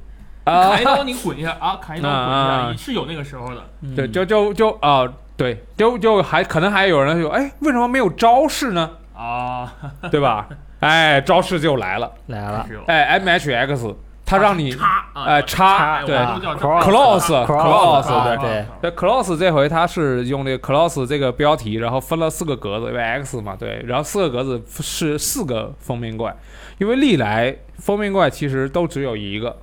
[0.46, 3.64] 啊砍一刀你滚一下啊，砍一刀滚一下，也是有那个时候的。
[3.82, 5.04] 嗯对，就就就啊、
[5.38, 8.90] 对，就就还可能还有人说，哎，为什么没有招式呢？
[9.16, 9.74] 啊，
[10.12, 10.50] 对吧？
[10.82, 13.96] 哎，招式就来了，来了哎，M H X，
[14.34, 14.76] 它让你
[15.14, 26.36] 哎插哎对我都叫 Cross Cross，Cross，对对那 Cross 这回它是用这个 Cross 这个标题，然后分了四个格子，因为 X 嘛，对，然后四个格子是四个封面怪，
[26.80, 29.56] 因为历来封面怪其实都只有一个，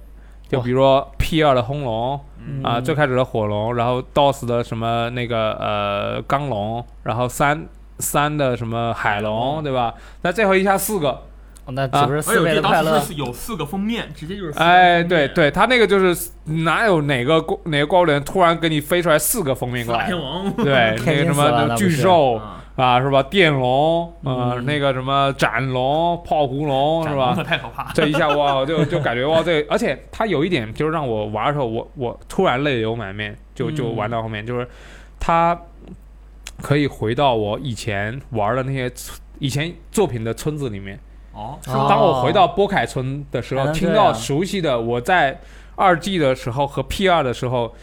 [0.49, 7.67] 就比如说 P 二的轰龙嗯啊、最开始的火龙，然后 DOS 的什么那个呃钢龙，然后三
[7.99, 9.93] 三的什么海龙，对吧？
[10.23, 11.19] 那这回一下四个，哦
[11.73, 13.07] 那岂不是四我记得当倍的快乐时？
[13.07, 23.23] 是有四个封面，直接就是哎，对对，他那个就是哪有哪个哪个怪物猎人突然给你飞出来四个封面怪四大天，王，对， 那个什么巨兽啊啊，是吧？
[23.23, 27.35] 电龙，呃，嗯那个什么斩龙、炮狐龙，是吧？
[27.45, 27.93] 太可怕。
[27.93, 34.67] 这一下哇，就就感觉哇，这而且它有一点就是让我玩的时候，我我突然泪流满面，就就嗯玩到后面，就是
[35.19, 35.59] 它
[36.63, 38.91] 可以回到我以前玩的那些
[39.39, 40.99] 以前作品的村子里面。
[41.33, 45.39] 哦，当我回到波凯村的时候，听到熟悉的我在
[45.77, 47.75] 二 G 的时候和 P 二的时候。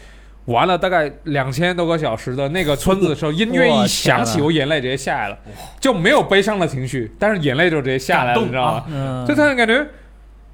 [0.48, 5.38] 玩了大概两千多个小时的那个村子的时候，音乐一响起，我眼泪直接下来了，
[5.78, 8.70] 就没有悲伤的情绪，但是眼泪就直接下来了，你知道吗？
[8.78, 8.84] 啊？
[8.88, 9.86] 嗯，就突然感觉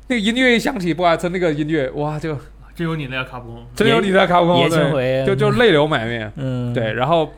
[0.08, 2.36] 那个音乐一响起，波凯村那个音乐，哇，就
[2.74, 7.30] 真有你那个卡普空，真有你的卡普空，对，回，就就泪流满面，嗯，对，然后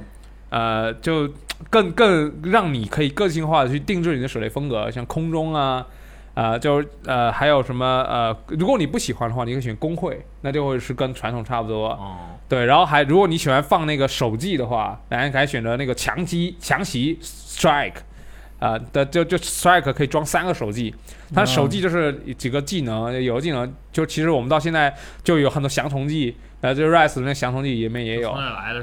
[0.49, 1.29] 呃，就
[1.71, 5.87] 更更让你可以个性化的去定制你的手雷风格，像空中啊。
[6.35, 11.89] 呃，就是呃，还有什么呃，如果你不喜欢的话，你可以选工会，那就会是跟传统差不多。
[11.89, 12.15] 哦，
[12.47, 17.95] 对，然后还如果你喜欢放那个手技的话，然后可以选择那个强击强袭 strike，
[18.59, 20.95] 啊、的就就 strike 可以装三个手技，
[21.35, 28.35] 它手技就是几个技能，有的技能就其实我们到现在就有很多降虫技，呃，就 rise 那降虫技里面也有？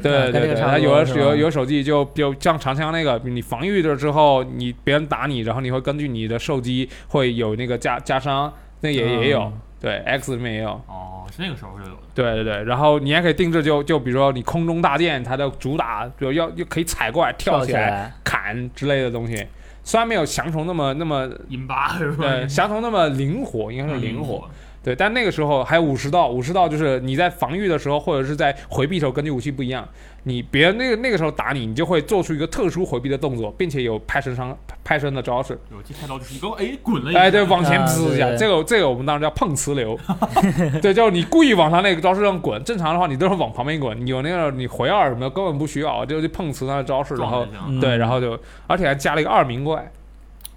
[0.01, 10.69] 对对对，有的多是吧有有手机就就像长枪那个，你防御了之后，你别人打你，然后你会根据你的受击会有那个加加伤，那也也有嗯，对 X 里面也有。
[10.87, 12.01] 哦，是那个时候就有的。
[12.13, 19.45] 对对对，然后你还可以定制就，就比如说你空中大剑，它的主打就要又可以踩过来、跳跳起来、砍之类的东西。
[19.83, 22.23] 虽然没有降虫那么那么阴巴是吧？
[22.25, 24.37] 对降虫那么灵活，应该是灵活。
[24.37, 24.49] 活。
[24.83, 29.87] 对，但那个时候还有武士道，武士道就是你在防御的时候或者是在回避的时候，根据武器不一样，
[30.23, 35.57] 你别那个那个时候打你，你就会做出一个特殊回避的动作，并且有拍身伤拍身的招式。
[35.71, 39.97] 有记开刀就是一个哎滚了一下，哎，对，往前啊滋一下，这个这个我们当时叫碰瓷流，
[40.81, 47.47] 对，就是你故意往他那个招式上滚，正常的话你都是往旁边滚，你有那个你回二什么的根本不需要，就去碰瓷他的招式，然后
[47.79, 49.89] 对，然后就而且还加了一个二名怪，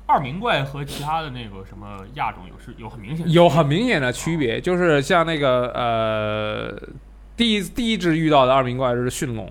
[0.07, 6.89] 二名怪和其他的那个什么亚种有是有很明显的有很明显的区别，就是像那个呃
[7.37, 9.51] 第一第一只遇到的二名怪是驯龙。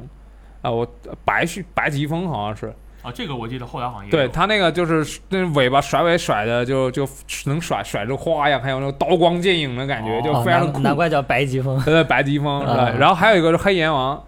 [0.61, 0.87] 啊，我
[1.23, 7.07] 白驯白疾风好像是，啊，这个我记得后来好像也对有他那个就是那尾巴甩尾甩的就就
[7.45, 10.79] 能甩甩出花样，还有那种刀光剑影的感觉，哦就哦非常的酷。
[10.79, 11.79] 难难怪叫白疾风。
[11.83, 14.19] 对，白疾风，啊对，然后还有一个是黑阎王，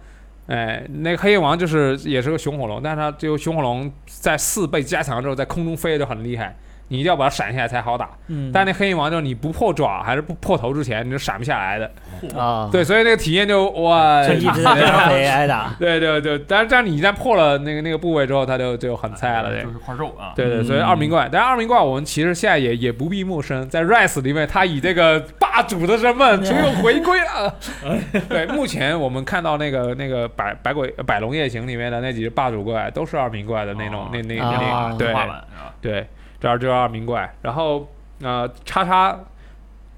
[0.48, 6.56] 哎，那个黑夜王就是也是个雄火龙，但是它就雄火龙在四倍加强之后，在空中飞就很厉害，
[6.88, 8.10] 你一定要把它闪下来才好打。
[8.28, 11.90] 嗯，但那黑影王就是你不破爪还是不破头之前，你就闪不下来的。
[12.36, 15.74] 啊，对，所以那个体验就哇，就一直在边上飞挨打。
[15.78, 19.62] 对对对，但是但是你一旦破了那个那个部位之后，它就就很菜了，对。
[19.62, 20.32] 就是块肉啊。
[20.34, 27.54] 对对，所以嗯二名怪，但是二名怪我们其实现在也也不必陌生，在 Rise 里面，他以这个霸主的身份终于回归了。
[28.28, 35.44] 对，目前我们看到那个那个百百鬼百龙夜行里面的那几只霸主怪，都是二名怪的那种哦那那啊那画
[35.80, 35.92] 对？
[35.92, 36.06] 对，
[36.40, 37.88] 这儿就二名怪，然后
[38.22, 39.18] 呃叉叉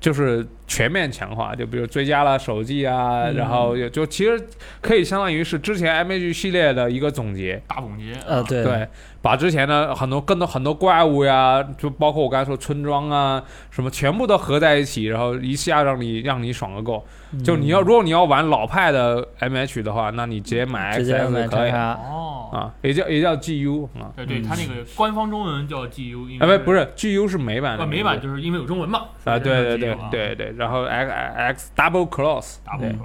[0.01, 4.43] 就是全面强化，就比如追加了手技啊，嗯然后也就其实
[4.81, 7.63] 可以相当于是之前 MH 系列的一个总结。
[7.67, 8.15] 大总结。
[8.27, 8.89] 呃，啊，对，对，
[9.23, 17.05] 把之前的很多更多很多怪物呀，就包括我刚才说村庄啊，什么全部都合在一起，然后一下让你让你爽个够。
[17.33, 17.45] 嗯。
[17.45, 24.43] 就你要如果你要玩老派的 MH 的话，那你直接买直接 XS 买可以叉叉，哦，啊，也叫也叫 GU 啊，对对，嗯。
[24.43, 29.01] 它那个官方中文叫 GU，因啊为不不是 GU 是美版美版就是因为有中文嘛。
[29.25, 32.65] 啊，对对对对对，然后 X X Double Cross，对。
[32.65, 32.99] 大部分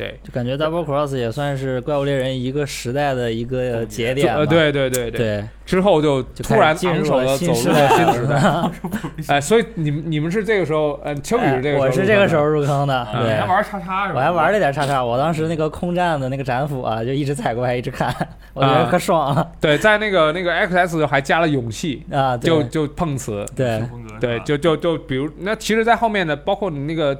[0.00, 13.46] 对，就感觉 Double Cross 也算是怪物猎人一个时代的一个节点对对对对，对，之后就就突然进入昂首的了新走入了时代新时代，哎，所以你们你们是这个时候，呃，秋雨是这个时候，哎我是这个时候，入坑的，对还。
[13.46, 14.20] 玩叉叉是吧？
[14.20, 18.14] 我还玩了点叉叉，我当时那个空战的那个斩斧啊，就一直踩过来一直看，
[18.54, 22.36] 我觉得可爽了对，在那个那个 XS 还加了勇气，啊！
[22.36, 23.82] 对就就碰瓷，对
[24.18, 27.14] 对，就就就比如那其实，在后面的包括你那个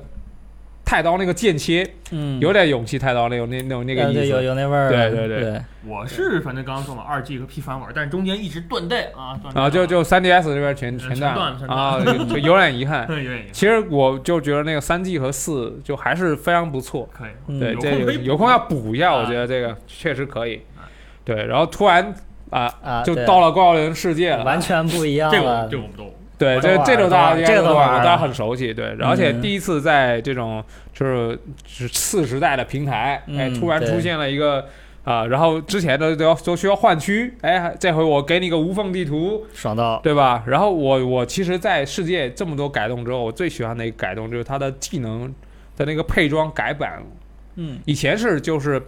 [0.90, 5.40] 太刀那个剑切，嗯，有点勇气太刀那种那那种那个意思，有有那味儿，对对对。
[5.40, 5.62] 对。
[5.86, 9.70] 我是反正刚刚说嘛，二 G 和 P 三玩，但是中间一直断代啊，断啊。
[9.70, 11.32] 就就三 DS 这边全嗯全断
[11.68, 13.06] 啊，就就有点遗憾。
[13.08, 17.30] 有点其实我就觉得那个三 G 和四就还是非常不错，可以。
[17.46, 17.60] 嗯。
[17.60, 19.20] 对，这有空要补一下，啊。
[19.20, 20.56] 我觉得这个确实可以。
[20.76, 20.90] 啊。
[21.24, 22.12] 对，然后突然
[22.50, 29.42] 啊，啊，就到了怪物猎人世界了，完全不一样这个了这个我们都对，这这种了大家这个都玩了大家很熟悉，对，而且嗯。
[29.42, 34.66] 第一次在这种就是是次时代的平台，哎，突然出现了一个
[35.04, 40.42] 啊，然后之前的都要都需要换区，哎，这回我给你个无缝地图，爽到，对吧？
[40.46, 45.30] 然后我我其实，在世界这么多改动之后，我最喜欢的一个改动就是它的技能
[45.76, 47.02] 的那个配装改版，
[47.56, 47.78] 嗯。
[47.84, 48.80] 以前是就是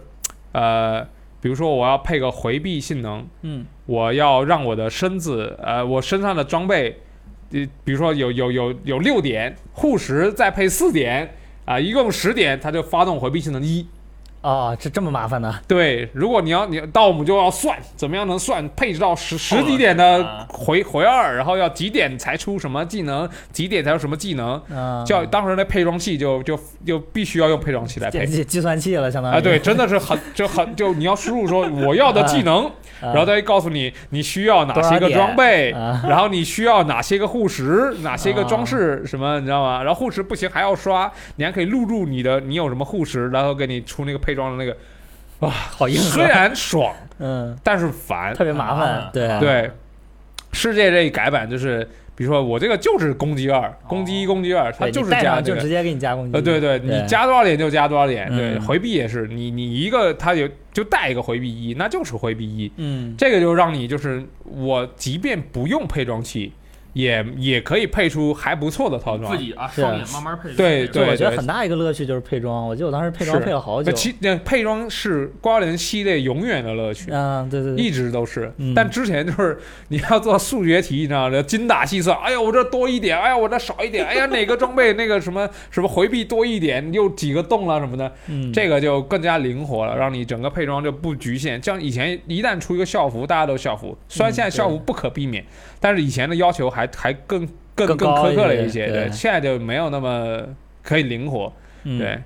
[0.53, 1.03] 呃，
[1.39, 3.63] 比如说我要配个回避性能，嗯。
[3.85, 7.01] 我要让我的身子，呃，我身上的装备，
[7.53, 11.33] 呃，比如说有有有有六点护石，再配四点，
[11.65, 13.87] 啊、一共十点，它就发动回避性能一。
[14.41, 15.57] 哦，这这么麻烦呢？
[15.65, 32.69] 对，如果你要你到我们就要算怎么样能算配置到十十几点的啊回回二，然后要几点才出什么技能，几点才有什么技能，嗯，叫当时那配装器就就就必须要用配装器来配计算器了，相当于啊，对，，真的是很就很就你要输入说我要的技能，
[33.03, 39.83] 然后啊他会告诉你你需要哪些个装备，啊然后你需要哪些个护石，哪些个装饰什么，你知道吗？
[39.83, 44.77] 然后护石不行还要刷，你还可以录入你的你有什么护石，然后给你出那个配装的那个。
[45.39, 48.33] 哇 好硬虽，然爽，嗯，但是烦。
[48.33, 49.71] 特别麻啊烦，对对，
[50.53, 56.31] 世界这一改版就是比如说我这个就是攻击二，攻击一，攻击二，它就是加这个就直接给你加攻击。
[56.33, 58.61] 呃，对对，你加多少点就加多少点，对，嗯。
[58.61, 66.53] 回避也是，你你一个它有就带一个回避一，那就是回避一，嗯，这个就让你就是我即便不用配装器，
[66.93, 69.43] 也也可以配出还不错的套装自。
[69.43, 70.53] 己啊是啊双眼慢慢配。
[70.53, 73.97] 对对我觉得很大一个乐趣就是配装，我记得我当时配装配了好久那。
[73.97, 77.09] 其那配装是瓜联系列永远的乐趣。
[77.11, 81.41] 嗯，对对对，一直都是，嗯但之前就是你要做数学题，你知道吗？
[81.41, 91.61] 精打细算，哎呀，我这多一点，哎呀，我这少一点，哎呀，哪个装备那个什么什么回避多一点，又几个洞了什么的，嗯，这个就更加灵活了，让你整个配装就不局限。
[91.61, 95.43] 像以前一旦出一个校服，大家都校服，虽然现在校服不可避免，
[95.79, 100.41] 但是以前的要求还还更更更更苛刻了一些对现在就没有那么
[100.81, 101.51] 可以灵活，
[101.83, 102.19] 嗯对。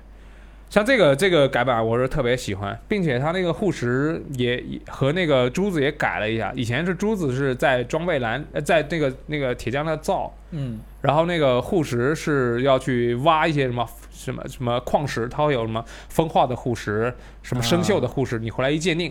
[0.70, 6.52] 像这个这个改版我是特别喜欢，并且它那个护石也也和那个珠子也改了一下。
[6.54, 19.10] 以前是珠子是在装备栏，呃在那个那个铁匠那造，嗯然后那个护石是要去挖一些什么什么什么矿石，它会有什么风化的护石，什么生锈的护石，你回来一鉴定，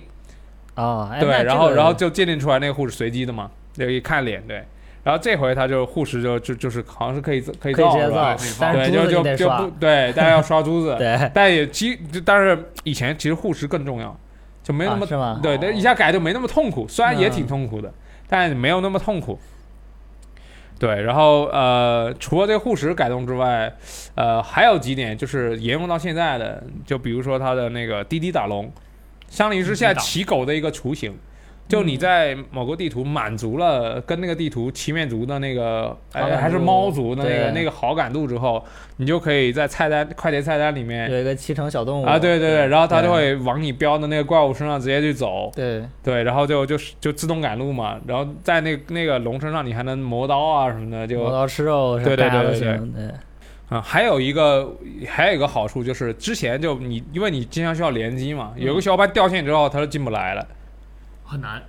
[0.75, 4.63] 啊，哎对，然后然后就鉴定出来那个护士随机的嘛，就一看脸，对。
[5.07, 8.35] 然后这回他就护食就就就是好像是可以可以可以直接是吧
[8.73, 14.13] 对，就就就不，对，大家要刷珠子， 对，但也其但是以前其实护食更重要，
[14.61, 15.39] 就没那么、啊是吗？
[15.41, 17.89] 对，那一下改就没那么痛苦，虽然也嗯挺痛苦的，
[18.27, 19.39] 但没有那么痛苦。
[20.77, 23.73] 对，然后呃，除了这个护石改动之外，
[24.15, 28.69] 呃，还有几点就是沿用到现在的，就比如说它的那个滴滴打龙，
[29.29, 31.17] 相当于是现在骑狗的一个雏形。
[31.67, 38.63] 就你在某个地图满足了跟那个地图七面族的那个，哎，还是猫族的那个那个好感度之后，
[38.97, 42.05] 你就可以在菜单快捷菜单里面有一个骑乘小动物。
[42.05, 45.83] 啊，对对对，然后它就会往你标的那个怪物身上直接去走，对。
[46.03, 53.09] 对，然后就就是就自动赶路嘛，然后在那那个龙身上你还能磨刀啊什么的，就磨刀吃肉，对对对对行，对。
[53.69, 54.73] 啊，还有一个
[55.05, 60.47] 还有一个好处就是之前就你因为你经常需要联机嘛，有个小伙伴掉线之后他就进不来了，
[61.27, 61.61] 很难。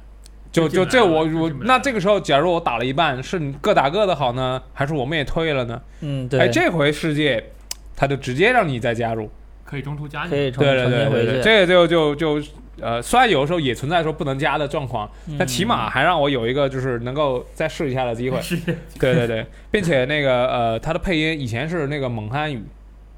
[0.51, 5.81] 就就这我我那这个时候假如我打了一半，是你各打各的好呢，还是我们也退了呢？
[6.01, 7.53] 嗯对，哎，这回世界
[7.95, 9.31] 他就直接让你再加入。
[9.65, 10.31] 可以中途加进。
[10.31, 12.49] 可以重对对重新回对对对，去，这个就就就
[12.81, 18.41] 呃，虽然有的时候也存在说不能加的状况，但起码还让我有一个就是能够再试一下的机会。
[18.41, 18.57] 是
[18.99, 22.65] 对对对，并且那个呃，他的配音以前是那个蒙汉语，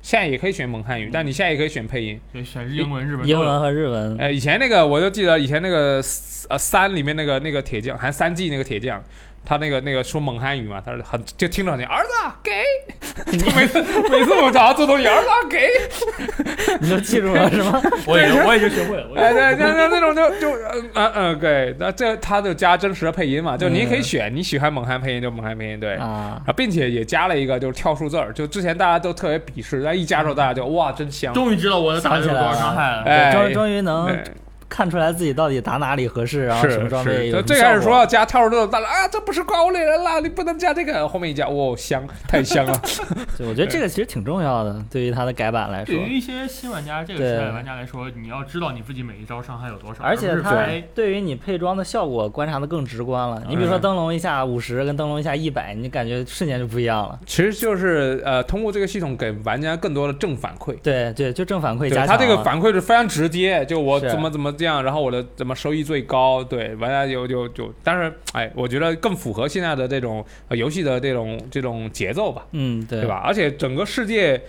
[0.02, 2.20] 现在也可以选蒙汉语，但你现在也可以选配音。
[2.32, 3.38] 对，选日英文、日文英。
[3.38, 6.02] 文和日文，哎，以前那个我就记得以前那个
[6.48, 9.02] 呃三里面那个那个铁匠，还三季那个铁匠。
[9.44, 12.52] 他那个那个说蒙汉语嘛，他是很就听着你儿子啊给，
[13.38, 17.80] 就每次每次我找他做东西，儿子啊给，你都记住了是吗？
[18.06, 19.06] 我也我也就学会了。
[19.10, 33.02] 我也哎，对，那那那种就就嗯嗯嗯，对，那这他就加真实的配音嘛，就你也可以选你喜欢蒙汉配音就蒙汉配音，对，啊，并且也加了一个就是跳数字儿，就之前大家都特别鄙视，但一加之后大家就哇真香，终于知道我的打的有多少伤害了。
[33.04, 33.32] 哎。
[33.32, 34.22] 终终于能对，
[34.70, 42.80] 看出来自己到底打哪里合适，然后是什么装备最开始说要加跳数字儿，大家啊这不是怪物猎人了，你不能加这个，后面一加哇香，太香了，
[43.36, 53.42] 对我觉得这个其实挺重要的，对于它的改版来说对，于一些新玩家，这个对时代的玩家来说，你要知道你自己每一招伤害有多少，而且它拍对于你配装的效果观察的更直观了。
[53.48, 57.18] 你比如说嗯灯笼一下五十跟灯笼一下一百，你感觉瞬间就不一样了。
[57.26, 60.76] 其实就是呃通过这个系统给玩家更多的正反馈。
[60.82, 62.12] 对对，就正反馈对加强了。
[62.12, 73.08] 他这个反馈是非常直接，就我怎么怎么这样，然后我的怎么收益最高，对玩家就就就，但是哎，我觉得更符合现在的这种、呃、游戏的这种这种节奏吧，嗯，对对？
[73.08, 73.22] 吧？
[73.24, 74.40] 而且整个世界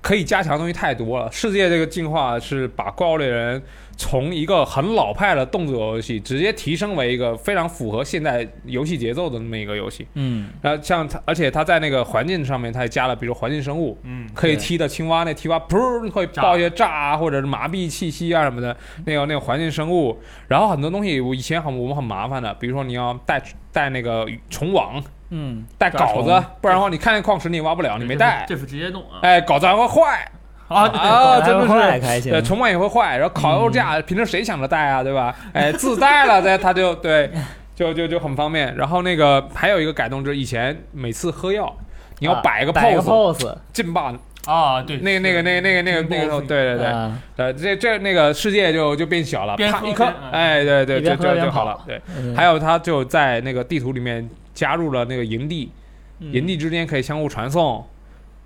[0.00, 3.62] 可以加强的东西太多了，世界这个进化是把怪物猎人
[4.02, 10.04] 从一个很老派的动作游戏直接提升为一个非常符合现代游戏节奏的那么一个游戏。
[10.14, 20.18] 嗯，然后像它，而且它在那个环境上面，它也加了，比如环境生物，嗯，可以踢的青蛙，那青蛙噗会爆一些炸啊，或者是麻痹气息啊什么的，那个那个环境生物。
[20.48, 28.44] 然后很多东西我以前很我们很麻烦的，比如说你要带带那个虫网，嗯，带抓虫镐子，不然的话你看见矿石你也挖不了，你没带。
[28.48, 29.20] 这是直接弄啊！
[29.22, 30.28] 哎，镐子还会坏
[30.72, 31.72] 啊，对啊，真的是。
[31.72, 32.32] 还开心。
[32.32, 35.34] 对，虫网也会坏，然后烤肉架，平时谁想着带啊，对吧？
[35.52, 37.30] 哎，自带了，这他就对，
[37.74, 38.74] 就就就很方便。
[38.76, 41.74] 然后那个还有一个改动，就是以前每次喝药，
[42.18, 44.12] 你要啊摆个 pose，pose，劲爆
[44.44, 52.00] 啊，对，那个那个那个那个那个那个，对对对，啊呃，这这那个世界就就变小了，啪一颗哎，对对，就就就好了，对。
[52.18, 55.70] 嗯还有，它就在那个地图里面加入了那个营地，
[56.18, 57.86] 嗯营地之间可以相互传送，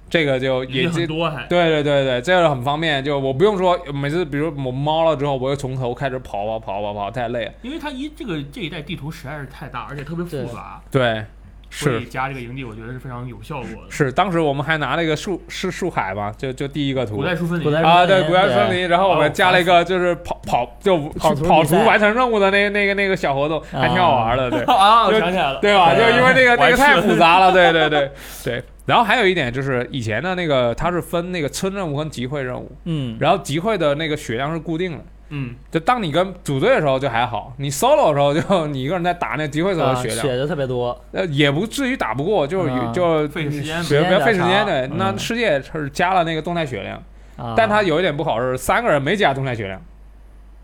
[0.08, 1.46] 这个就也也这很多还。
[1.46, 7.52] 对对对对，这个很方便，就我不用说每次，比如我猫了之后，我又从头开始跑跑跑跑跑，太累了。
[7.62, 10.80] 因为它一这个这一代地图实在是太大，而且特别复杂。
[10.90, 11.24] 对，
[11.70, 13.90] 所以是加这个营地，我觉得是非常有效果的。
[13.90, 17.24] 是，当时我们还拿了一个树是树海吧，就就第一个图古。
[17.24, 24.60] 代树森林古代啊，对，树古代森对林，然后我们加了一个就是跑跑就跑图跑图完成任务的那个那个那个小活动，还挺好玩的，对。
[24.72, 25.94] 啊，我就想起来了，对吧？
[25.94, 28.10] 就因为那个那个太复杂了，对对对
[28.44, 28.62] 对。
[28.86, 35.04] 然后还有一点就是以前的那个它是分那个村任务跟集会任务，嗯，然后集会的那个血量是固定的。
[35.28, 40.02] 嗯，就当你跟组队的时候就还好，你 solo 的时候就 你一个人在打那集会时候啊的。
[40.02, 42.92] 血量，血就特别多，呃也不至于打不过，就是啊。
[42.94, 43.82] 就费时间。
[43.82, 44.82] 比较费时间时间对。
[44.82, 44.98] 比较长嗯。
[44.98, 47.02] 那世界是加了那个动态血量，
[47.36, 49.80] 啊，但它有一点不好是三个人没加动态血量，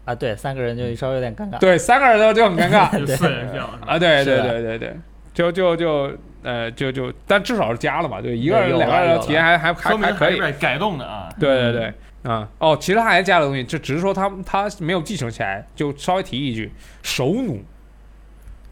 [0.05, 2.91] 啊，对，三个人就稍微有点尴尬，对，三个人的就很尴尬。
[2.99, 3.49] 就四人？
[3.87, 4.97] 啊，对对对对对，
[5.35, 10.53] 就就就呃就就，但至少是加了嘛，就，一个人两个人的体验还还还说明还可以。
[10.61, 11.29] 改动的啊。
[11.39, 17.61] 对对对，啊、哦，其实他还加了东西，就只是说他他没有继承起来，就稍微提一句，手弩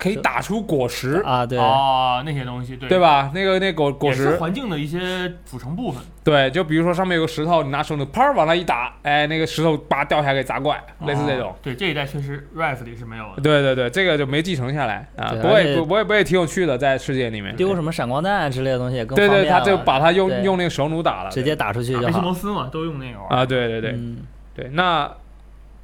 [0.01, 2.99] 可以打出果实，啊，对，哦，那些东西，对对？
[2.99, 3.31] 吧？
[3.35, 11.55] 那个那果果实，环境的一些组成部分，对，就比如说上面有个石头，你拿手弩啪往那一打，哎，那个石头叭掉下来给砸怪，类似这种哦。
[11.63, 13.43] 对，这一代确实 Rise 里是没有的。
[13.43, 17.55] 对对对，这个就没继承下来啊，不过也不不过不过也挺有趣的，在世界里面。
[17.57, 23.37] 丢什么闪光弹之类的东西也更对对，他就把它用用那个手弩打了，直接打出去就阿西好，摩斯嘛，都用那个玩意儿。
[23.37, 24.19] 啊，对对对嗯，
[24.55, 25.11] 对，那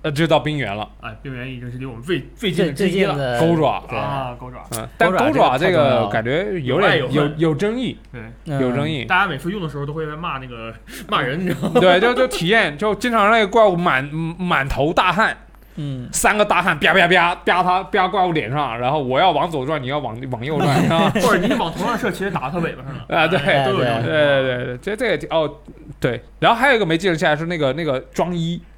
[0.06, 3.40] 呃就到冰原了，哎，冰原已经是离我们最最近的之一了。
[3.40, 9.04] 钩爪啊，钩爪，嗯，但钩爪钩爪这这个感觉有点有有争议，对，嗯有争议。
[9.04, 10.72] 大家每次用的时候都会在骂那个
[11.10, 11.80] 骂人，你知道吗？
[11.80, 14.04] 对，就就体验，就经常让那个怪物满
[14.38, 15.36] 满头大汗，
[15.74, 21.10] 嗯，三个大汉啪啪啪啪他啪怪物脸上，然后我要往左转，你要往往右转， 是吧？
[21.20, 23.04] 或者你往头上射，其实打到它尾巴上了。
[23.08, 25.52] 啊对哎都有这种对对对对对，这这个挺哦
[25.98, 28.75] 对，然后还有一个没记录下来是那个那个装衣啊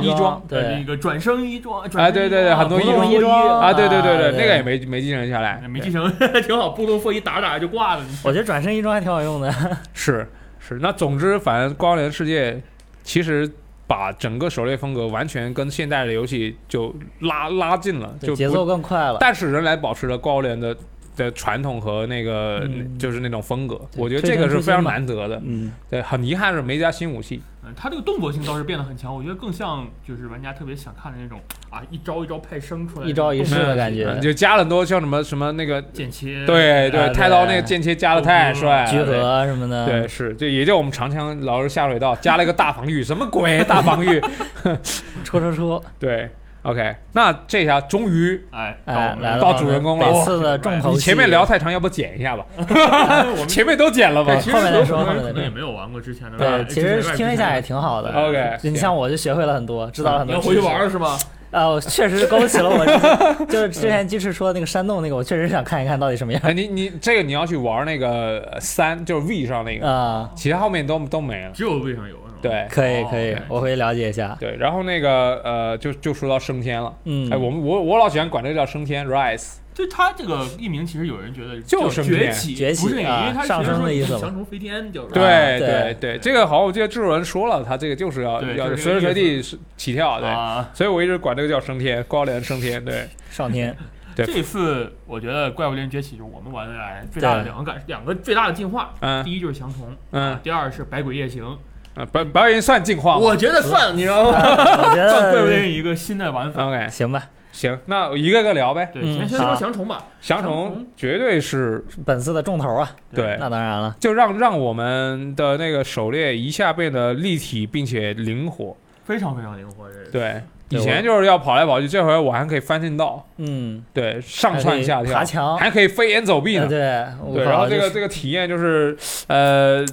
[0.00, 6.10] 衣装对那个转生衣装，哎转生对对对很多衣装衣装啊，对对对对，那个也没没继承下来，没继承，
[6.42, 6.70] 挺好。
[6.70, 8.04] 布鲁佛一打着打着就挂了。
[8.24, 9.52] 我觉得转生衣装还挺好用的，
[9.92, 10.28] 是
[10.58, 12.62] 是，那总之反正光联世界
[13.02, 13.50] 其实。
[13.84, 19.18] 把整个狩猎风格完全跟现代的游戏就拉拉近了，就节奏更快了。
[19.20, 20.74] 但是仍然保持着高联的
[21.16, 22.98] 的传统和那个、嗯。
[22.98, 25.40] 就是那种风格，我觉得这个是非常难得的。
[25.44, 27.42] 嗯，对，很遗憾是没加新武器。
[27.64, 31.40] 嗯，它这个动作性倒是变得很强，我觉得更像就是玩家特别想看的那种
[31.70, 34.04] 啊，一招一招派生出来一招一式的感觉。
[34.06, 39.20] 嗯就加了很多像什么什么那个，剑切，对对，啊太刀那个剑切加的太帅了，聚对。
[39.20, 44.20] 合什么的，对，是，就也就我们长枪老是下水道加了一个大防御，什么鬼大防御？
[45.24, 46.28] 戳戳戳，对
[46.62, 50.94] ，OK，那这下终于哎，哎，来了到主人公了每次的重头戏。
[50.94, 52.44] 你前面聊太长，要不剪一下吧？
[52.56, 57.82] 我 们 前面都剪了吧其实后面再说很多后面再说人可能也没有玩过之前的，对，其实听一下也挺。
[57.82, 58.10] 好的。
[58.12, 60.36] ？OK，你像我就学会了很多，知道了很多。
[60.36, 61.18] 你要回去玩了是吗？
[61.50, 62.86] 啊，我确实勾起了我
[63.46, 70.30] 就是之前鸡翅说的那个山洞那个，我确实想看一看到底什么样哎，你你这个你要去玩那个呃三，就是 V 上那个，啊。
[70.36, 71.50] 其他后面都都没了。
[71.52, 72.16] 只有 V 上有？
[72.42, 74.36] 对哦可以可以我会了解一下。
[74.38, 76.94] 对，然后那个呃，就就说到升天了。
[77.04, 79.58] 嗯，哎，我们我我老喜欢管这个叫升天 rise。
[79.74, 85.14] 就它这个译名，其实有人觉得就是崛起，崛起不是那个，啊因为它上升的意思嘛翔虫飞天就是。
[85.14, 89.40] 对对对对，这个好像我记得制作人说了，他这个就是要要随时随地
[89.78, 93.74] 起跳，对，啊，所以我一直管这个叫升天，高连升天，对，上天，
[94.14, 98.92] 对这次我觉得《怪物猎人崛起》就是我们玩的来最大的两个感，两个最大的进化。
[99.00, 101.56] 嗯第一就是翔虫，嗯啊第二是百鬼夜行。
[101.94, 104.38] 啊，白白云算进化吗我觉得算，你知道吗？
[104.40, 106.66] 我觉算怪物猎人一个新的玩法。
[106.68, 107.28] ？OK，行吧。
[107.52, 108.90] 行，那我一个个聊呗。
[108.94, 110.02] 对，嗯先先说好翔虫吧。
[110.22, 113.94] 翔翔虫绝对是本次的重头啊，对，那当然了。
[114.00, 118.74] 就让让我们的那个狩猎一下变得立体并且灵活。
[119.04, 120.10] 非常非常灵活，这个。
[120.10, 126.62] 对，以前就是要跑来跑去，这回我还可以翻身道，嗯，对，上蹿下跳，爬墙，还可以飞檐走壁呢。
[126.62, 129.84] 呃对对，然后这个这个个体验就是，呃，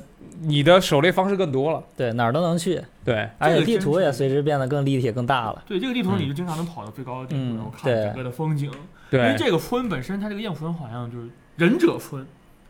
[0.41, 1.83] 你的狩猎方式更多了。
[1.95, 5.63] 对哪儿都能去，对，而且地图也随之变得更立体、更大了。
[5.67, 8.71] 对这个地图，你就经常能跑到最高的顶嗯部，然后看整个的风景。
[9.09, 11.27] 对因为这个村本身，它这个燕府村好像就是
[11.57, 12.25] 忍者村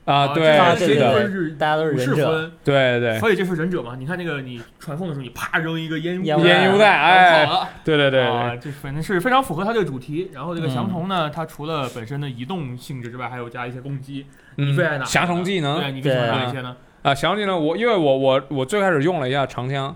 [0.06, 3.96] 啊，对，是的，个是大家都是忍者，对对所以这是忍者嘛？
[3.96, 7.70] 你看那个你传送的时候，你啪扔一个烟烟雾烟雾弹，哎，跑了。
[7.84, 10.32] 对对对啊，这反正是非常符合它这个主题。
[10.34, 14.26] 然后这个嗯翔虫呢，它除了本身的移动性质之外，还有加一些攻击。
[14.56, 15.12] 你最爱哪嗯，个？
[15.12, 16.76] 降虫技能对，你更喜欢对哪一些呢？
[17.02, 19.96] 啊，想起了我因为我我我最开始用了一下长枪，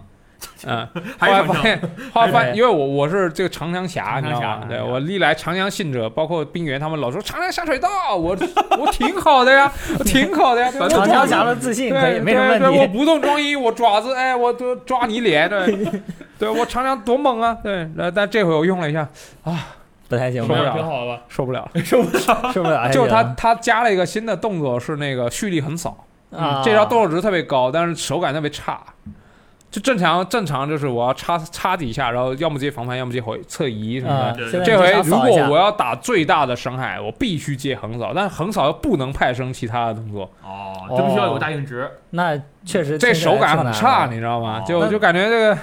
[0.66, 0.88] 嗯，
[1.20, 1.82] 后来发现，
[2.14, 4.84] 后来发现，因为我我是这个长枪侠，长枪侠你知道吗？
[4.86, 8.38] 对我历来长枪信者，包括冰原他们老说长枪下水道，我
[8.80, 12.88] 我挺好的呀，我挺好的呀，长枪侠的自信对可以没什么对对我。
[12.88, 15.78] 不动装一，我爪子哎，我都抓你脸，对，
[16.39, 19.08] 对我长枪多猛啊，对，那但这回我用了一下
[19.43, 19.76] 啊，
[20.08, 21.22] 不太行，受不了挺好的吧？
[21.28, 21.70] 受不了。
[21.84, 22.51] 受不了。
[22.54, 22.80] 受不了。
[22.82, 26.06] 还就他他加了一个新的动作，是那个蓄力横扫，
[26.36, 28.82] 啊，这招动作值特别高，但是手感特别差。
[29.72, 34.64] 就正常正常就是我要插插几下，然后要么接防盘，要么接回侧移什么的。
[34.64, 41.90] 这回如果我要打最大的伤害，我必须接横扫，但横扫又不能派生其他的动作，哦，就必须要有大硬直。
[42.12, 44.60] 那确实这手感很差，你知道吗？
[44.62, 45.58] 就就感觉这个，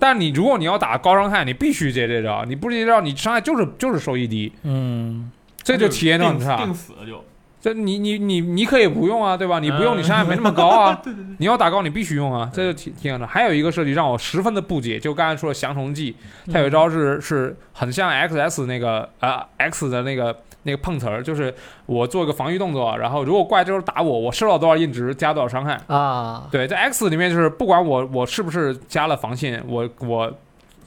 [0.00, 5.30] 但你如果你要打高伤害，你必须接这招，你不接这招，你伤害就是就是收益低，嗯，
[5.62, 6.56] 这就体验到很差。
[6.56, 7.24] 定死了就。
[7.64, 9.58] 这你你你你可以不用啊，对吧？
[9.58, 11.00] 你不用，你伤害没那么高啊。
[11.40, 13.26] 你要打高，你必须用啊，这就挺挺好的。
[13.26, 16.14] 还有一个设计让我十分的不解，就刚才说的降虫技，
[16.52, 21.54] 它有一招是是很像 XS 那个啊、X 的那个那个碰瓷儿，就是
[21.86, 25.80] 我做一个防御动作，然后如果怪这时候打我，我受到多少硬值加多少伤害。
[25.86, 30.30] 啊，对，在 X 里面就是不管我我是不是加了防线，我我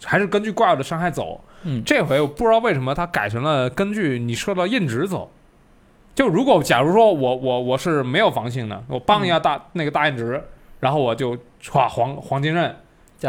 [0.03, 1.41] 还是根据怪物的伤害走。
[1.63, 5.31] 嗯这回我不知道为什么它改成了根据你受到硬值走。
[6.17, 10.43] 就如果假如说我我我是没有防性的，我帮一下大、那个大硬值，
[10.79, 12.75] 然后我就歘黄黄金刃，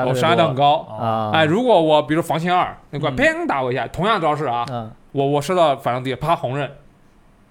[0.07, 0.79] 我伤害都很高。
[0.99, 3.17] 啊，哎，如果我比如防性二，那怪嗯。
[3.17, 4.91] 砰打我一下，同样招式啊，嗯。
[5.13, 6.71] 我我受到反正敌啪红刃，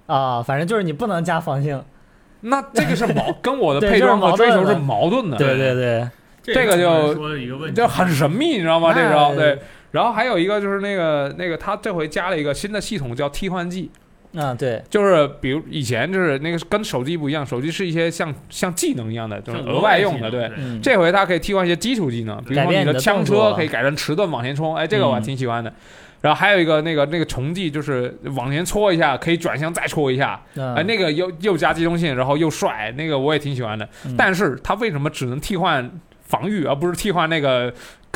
[0.07, 1.83] 啊，反正就是你不能加防性，
[2.41, 5.37] 那这个是矛 跟我的配装和追求是矛盾的。
[5.37, 6.09] 对对对，
[6.41, 8.91] 这个就就很神秘，你知道吗？
[8.91, 9.59] 这那招对。
[9.91, 13.91] 然后还有一个就是那个那个，他这回加了一个新的系统叫替换技，
[14.37, 20.29] 啊对，就是比如以前就是那个跟手机不一样，手机是一些像像技能一样的，就是额外用的。
[20.29, 25.73] 对，嗯，这回它可以替换一些基础技能，比如说你的的枪车可以改成迟钝往前冲，哎，这个我挺喜欢的。
[26.19, 33.87] 然后还有一个那个那个重技，就是往前戳一下可以转向再戳一下，嗯哎，那个又又加机动性，然后又帅，那个我也挺喜欢的。
[34.05, 35.89] 嗯但是它为什么只能替换
[36.23, 37.71] 防御，而不是替换那个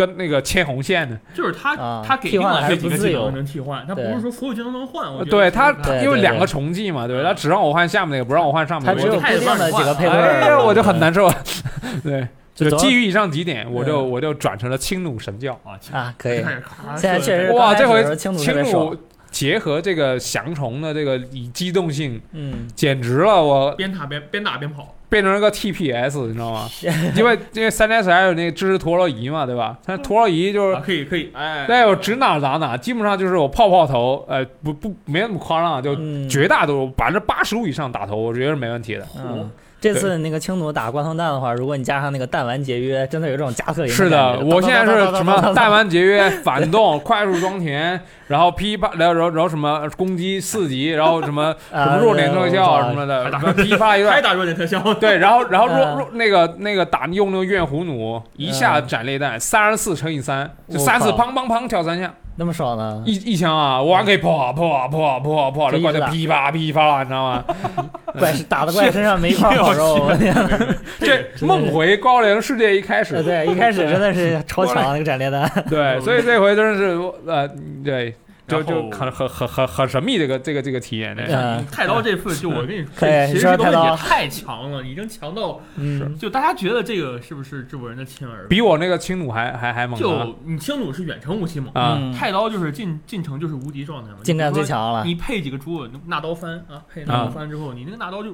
[0.06, 1.18] 跟那个牵红线的？
[1.34, 5.14] 就是他啊他给替换还定了这是不自由几个技能能替换，他不是说所有技能都能换。
[5.14, 7.30] 我对对对因为两个重技嘛，对吧？
[7.30, 9.16] 他只让我换下面那个，不让我换上面他只那个。
[9.16, 11.32] 有固定的几个配对哎呀，我就很难受。
[12.04, 15.54] 对，就基于以上几点，我就嗯我就转成了轻弩神教。
[15.64, 16.64] 啊啊，可以，现
[16.98, 18.98] 现在确实哇，这回的时候轻弩特轻别爽弩
[19.32, 23.42] 结合这个降虫的这个以机动性，嗯，简直了！
[23.42, 26.70] 我边打边边打边跑，变成了个 TPS，你知道吗？
[27.18, 29.78] 因为因为三 DS 还有那个支持陀螺仪嘛，对吧？
[29.86, 39.06] 它陀螺仪就是啊，可以可以，哎，对，我指哪打哪，基本上就是我泡泡头，呃，不不没那么夸张，就嗯绝大多数百分之八十五以上打头，我觉得是没问题的。
[39.18, 39.52] 嗯，
[39.82, 53.26] 这次那个青弩打光头弹的话，如果你加上那个弹丸节约，真的有这种加特林是的的，我现在是什么弹弹丸节约、反动、快速装填，然后噼啪，然后然后然后什么攻击四级，然后什么 什么弱点特效什么的，
[53.56, 54.14] 噼啪一段。
[54.14, 55.98] 还打弱点特效，对，然后 然后弱嗯。
[55.98, 58.88] 弱那个那个打用那个怨虎弩，一下嗯。
[58.88, 63.04] 斩裂弹三十四乘以三，就三次砰砰砰跳三下，那么爽呢？
[63.06, 67.44] 一一枪啊，我还可以破啊破啊破啊破啊破啊，这怪就噼啪噼啪，你知道吗？
[68.18, 70.12] 怪是打的怪身上没一块好肉，
[71.00, 77.48] 这梦回高龄世界一开始，对对，一开始真的是超强 那个斩裂弹，对，所以这回真的是呃，
[77.86, 78.16] 对，
[78.52, 81.24] 就就很很很很很神秘这个这个这个体验的。
[81.24, 88.48] 嗯太刀这次就 我跟你说，其实这东西也太刀题太强了，已经强到嗯，就大家觉得这个是不是制作人的亲儿子？
[88.50, 90.00] 比我那个轻弩还还还猛啊！
[90.00, 98.32] 就你轻弩是远程武器猛，啊嗯太刀就是进进城就是无敌状态嘛，近战最强了，你配几个猪，纳刀翻啊，配纳刀翻之后，你那个纳刀就，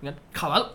[0.00, 0.72] 你看砍完了，啪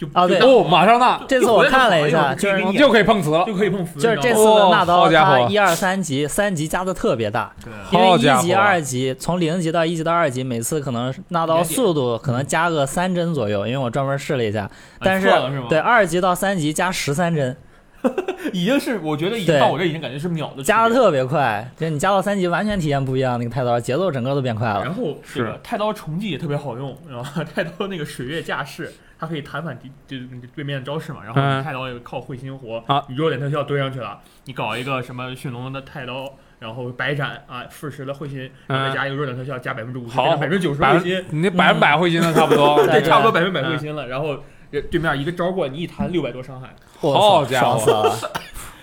[0.00, 3.44] 就啊对哦，马上那这次我看了一下就是就就可以碰瓷了。
[3.44, 14.70] 就可以碰瓷，就是这次的纳刀，哦好家伙它一二三级，三级加的特别大，对因为好家伙一级、二级从零级到一级到二级，每次可能纳刀速度可能加个三帧左右，因为我专门试了一下，
[15.00, 15.30] 但是
[15.68, 17.54] 对二级到三级加十三帧，
[18.54, 24.82] 已经是我觉得已经对到我这已经感觉是秒的加的特别快，就你加到三级完全体验不一样，那个太刀节奏整个都变快了。
[24.82, 28.90] 然后是太刀重技也特别好用，然后 太刀那个水月架势，
[29.20, 31.22] 它可以弹反敌就是对面的招式嘛。
[31.22, 42.76] 然后太刀也靠会心活啊，你弱点特效堆上去了，你搞一个什么驯龙的太刀，然后白斩啊，附十的会心，然后再加一个弱点特效，加百分之五十，好百分之九十会心，你那百分百会心了差不多。
[42.76, 44.08] 对对，差不多百分百嗯会心了。
[44.08, 48.10] 然后对面一个招过来，你一弹六百多伤害，好家伙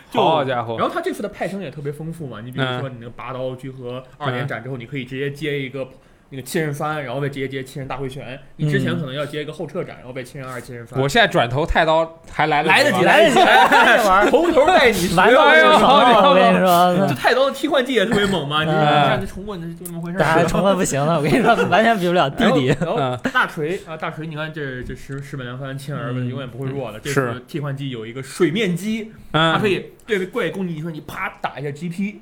[0.14, 5.88] 好家伙然后他这次的派生也特别丰富嘛，你比如嗯说你那个拔刀聚合二连斩之后，你可以直接接一个
[6.30, 8.40] 那个七人翻，然后被直接接七人大回旋。
[8.58, 11.02] 你之前嗯可能要接一个后撤斩，然后被七人二、七人翻。
[11.02, 13.64] 我现在转头太刀还来来得来得及，来
[13.98, 20.46] 这玩意儿从头带你来到了就爽了，我跟你说 这说，太刀的替换技也特别猛嘛，你看这重棍就这么回事儿。
[20.46, 22.68] 重棍不行了，我跟你说，完全比不了弟弟。
[22.68, 27.00] 然后嗯大锤啊，大锤，你看这这十十本凉翻亲儿子嗯永远不会弱的。
[27.00, 32.16] 这是次替换技有一个水面击，它可嗯，以对怪攻击你说，你啪打一下 GP，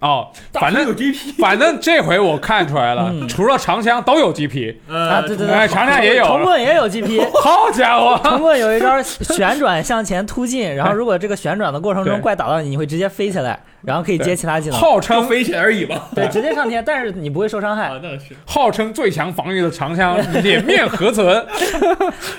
[0.00, 7.20] 哦，反正有 GP，反正这回我看出来了，嗯除了长枪都有 GP，呃，啊，对对哎对，长枪也有重棍也有 GP。
[7.42, 8.18] 好家伙！
[8.24, 14.78] 重棍有一招旋转向前突进， 然后如果这个旋转的过程中对怪打到你，你会直接飞起来，然后可以接其他技能。
[14.78, 16.08] 就号称飞起来而已吧。
[16.14, 17.88] 对，直接上天，但是你不会受伤害。
[17.92, 21.46] 啊，那是号称最强防御的长枪，脸面何存？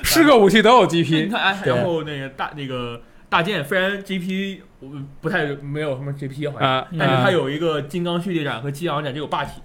[0.02, 3.00] 是个武器都有 GP，看，哎，对然后那个大那个
[3.30, 4.88] 大剑，虽然 GP 我
[5.22, 9.62] 不太没有什么 GP 好像，啊，但是它啊有一个金刚蓄力斩和激昂斩，这有霸体。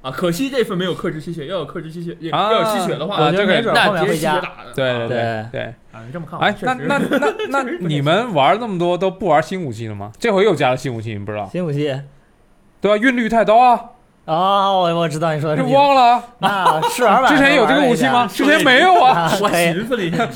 [0.00, 4.72] 啊，可惜这份没有克制吸血，要有克制吸血，啊要有吸血的话，我觉得这个没准后那直接打的。
[4.72, 5.62] 对对啊对对。
[5.90, 6.98] 啊，你这么看，哎， 那确实那
[7.50, 10.12] 那那你们玩那么多都不玩新武器了吗？
[10.16, 11.48] 这回又加了新武器，你不知道？
[11.50, 11.92] 新武器
[12.80, 13.80] 对啊，韵律太刀啊，
[14.28, 15.74] 哦，我我知道你说的你是。
[15.74, 16.22] 忘了？
[16.40, 18.28] 啊试玩版之前有这个武器吗？
[18.30, 19.20] 之前没有啊。
[19.20, 19.48] 啊，我。
[19.48, 20.28] 寻思了一下，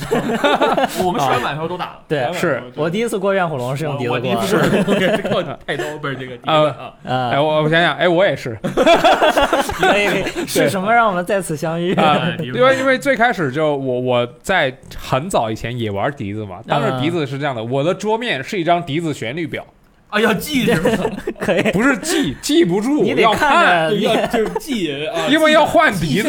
[1.05, 1.99] 我们试完版的时候都打了。
[2.09, 6.93] 对试完版的时候我第一次过怨虎龙是用笛子我第一过次是靠太刀，不是这个笛子啊。
[7.07, 10.47] 啊哎，，我我想想，哎，我也是 可以可以。
[10.47, 11.95] 是什么让我们再次相遇？
[12.40, 19.62] 因为因为最开始就我我在很早以前也玩笛子嘛，当时嗯笛子是这样的，我的桌面是一张笛子旋律表，
[20.12, 21.04] 啊，要记是吗？
[21.40, 21.62] 可以。
[21.72, 26.28] 不是记记不住，你得要看要就是记啊， 因为要换记笛子。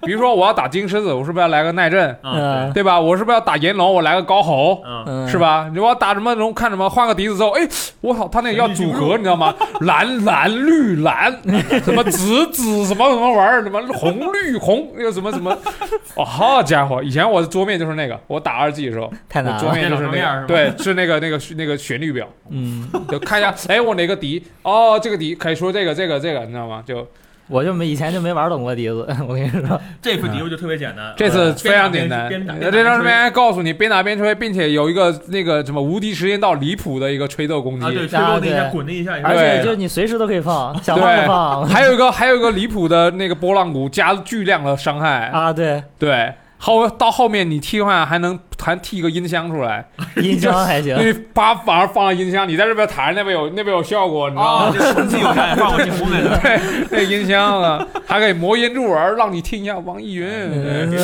[0.06, 2.98] 比如说我要打金狮子，我是不是要来个耐震，嗯，对吧？
[3.00, 4.82] 我是不是要打炎龙，我来个高吼？
[4.86, 5.36] 嗯，嗯，是？
[5.38, 5.70] 吧？
[5.72, 7.66] 你我要打什么龙，看什么，换个笛子之后，哎，
[8.00, 9.54] 我操，他那个要组合，你知道吗？
[9.80, 11.32] 蓝蓝绿蓝，
[11.84, 15.56] 什么紫紫什么什么玩意儿，什么红绿红，那个什么什么，
[16.16, 17.02] 哦，好家伙！
[17.02, 19.60] 以前我的桌面就是那个，我打二 G 的时候，我太难了。
[19.60, 24.42] 桌面就是那个，对，是那个那个那个旋律表，嗯，就看一下，哎，我哪个笛？
[24.62, 26.82] 哦，这个笛可以说这个这个这个，你知道吗？
[26.86, 27.06] 就
[27.50, 29.80] 我就没以前就没玩懂过笛子， 我跟你说。
[30.00, 39.58] 这副笛子就特别简单，这次非常简单，这张这边告诉你边打边吹，并且有一个那个什么无敌时间到离谱的一个吹奏攻击，啊，对，吹奏那一下，滚那一下，而对。
[39.58, 41.66] 且就是你随时都可以放，想放就放。
[41.66, 49.84] 还有一个还有一个离谱的那个波浪鼓加巨量的伤害，啊，对，对，后到后面你替换还能还替一个音箱出来，
[50.16, 51.04] 音箱还行因。
[51.04, 54.74] 为把反而放了音箱，你在这边弹那边有那边有效果，你知道，吗？
[54.78, 60.28] 这空气有啥也放过进屋来的，对，那音箱啊，还可以魔音入耳，让你听一下网易云。
[60.28, 60.98] 对？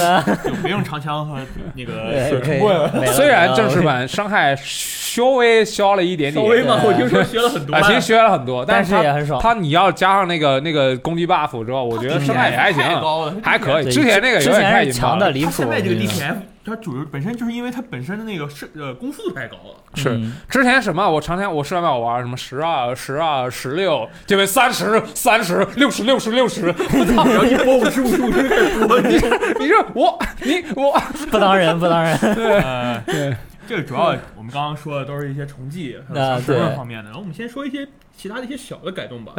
[0.45, 1.39] 就不用长枪和
[1.75, 2.61] 那个对，可以。
[3.01, 8.95] 没了虽然正式，版伤害稍微消了一点点，稍微嘛，我听说学了很多啊，，其实学了很多，但是
[9.41, 9.57] 它。
[9.57, 12.85] 你要加上那个那个攻击 buff 之后，我觉得伤害也还行，
[13.43, 13.91] 还可以。
[13.91, 15.13] 之前那个有点太前是引爆了。
[15.13, 15.51] 强的离谱。
[15.51, 16.35] 他现在这个我跟你说 DPF，
[16.67, 21.09] 它主本身就是因为它本身的那个是呃攻速太高了，是嗯之前什么？
[21.09, 26.67] 我常天我试完版我玩什么十二、十二、十六，这边三十、三十、六十、六十、六十。
[27.17, 29.15] 然后一波五十五十五十开始多，你
[29.61, 30.99] 你说我你我，
[31.31, 32.17] 不当人，不当人。
[32.17, 33.37] 呃，对，
[33.67, 37.87] 这个主要我们刚刚说的都是一些重技还有啊小身份对方面的，然后我们先说一些
[38.17, 39.33] 其他的一些小的改动吧。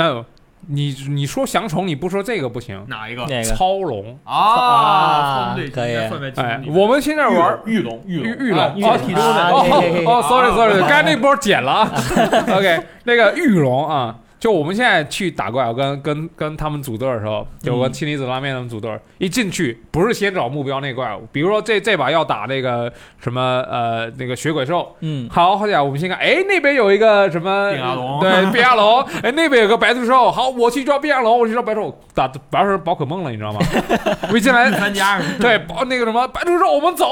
[0.62, 2.84] 那你你说降虫，你不说这个不行。
[2.88, 4.34] 哪一个那个超龙，啊？
[4.36, 11.92] 啊对，可以哎我们现在玩玉龙，玉玉龙，玉龙啊哦体重的啊哦哦，sorry 啊 sorry，啊刚才那波减了啊。
[12.58, 28.20] OK，那个玉龙啊，就我们现在去打怪，我跟跟跟他们组队的时候，就我跟氢离子拉面他们组队，一进去不是先找目标那怪物，比如说这这把要打那个什么呃那个血鬼兽，嗯，好，好家伙，我们先看，哎，那边有一个什么变压龙。
[28.20, 33.60] 对，变亚龙， 哎，那边有个白兔兽，好，我去抓变亚龙，我去抓白兔，打玩成宝可梦了，你知道吗？
[34.32, 37.08] 我一进来第，三家对，宝那个什么白兔兽，我们走，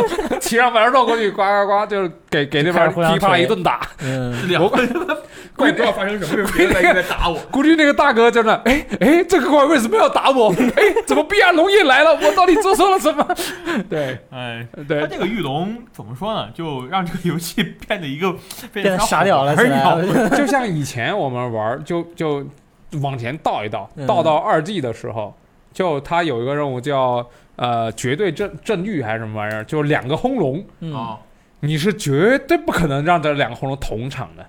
[0.38, 4.86] 骑上白兔兽过去，呱呱呱，就是给给那边噼啪一顿打，嗯，两个怪
[5.70, 7.38] 不知道发生什么 事，别人在一直在打我。
[7.50, 10.52] 估计那个大哥在那，哎哎，这个怪为什么要打我？
[10.76, 12.14] 哎，怎么变压龙也来了？
[12.14, 13.26] 我到底做错了什么？
[13.88, 16.48] 对哎，对他对，这个玉龙怎么说呢？
[16.54, 18.32] 就让这个游戏变得一个
[18.72, 19.54] 变变得傻屌了
[20.36, 22.44] 就像以前我们玩，就就
[23.02, 25.34] 往前倒一倒，嗯倒到二 G 的时候，
[25.72, 27.26] 就他有一个任务叫
[27.56, 31.18] 呃绝对阵阵域还是什么玩意儿，就两个轰龙，嗯，啊，
[31.60, 34.46] 你是绝对不可能让这两个轰龙同场的。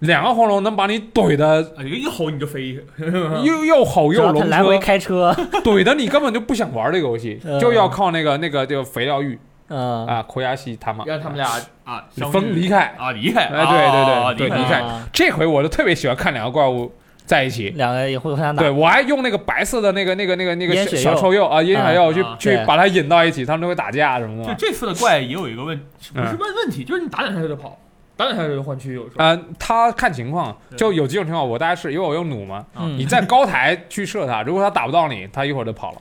[0.00, 2.78] 两个黄龙能把你怼的啊一吼你就飞，
[3.44, 5.34] 又又吼又龙他来回，开车，
[5.64, 7.58] 怼的你根本就不想玩这个游戏，嗯。
[7.58, 9.38] 就要靠那个那个就肥料玉
[9.68, 11.04] 嗯，啊，口牙西他妈。
[11.06, 11.48] 让他们俩
[11.84, 12.94] 啊分离开。
[12.98, 14.48] 啊离开，哎对对对啊离开。
[14.48, 14.80] 对离开。
[14.80, 16.92] 啊这回我就特别喜欢看两个怪物
[17.24, 18.62] 在一起，两个也会互相打。
[18.62, 24.54] 对，我还用那个白色的那个那个那个那个小小臭鼬啊，烟血鼬去去把它引到一起，他们都会打架什么的。
[24.54, 26.28] 就这次的怪也有一个问，不嗯。
[26.28, 27.76] 是问问题，就是你打两下它就跑，
[28.16, 29.24] 打两下它就换区，有时候。
[29.24, 35.98] 呃，他看情况，就有几种情况，我大概是因为我用弩嘛，嗯你在高台去射他，如果他打不到你，他一会儿就跑了。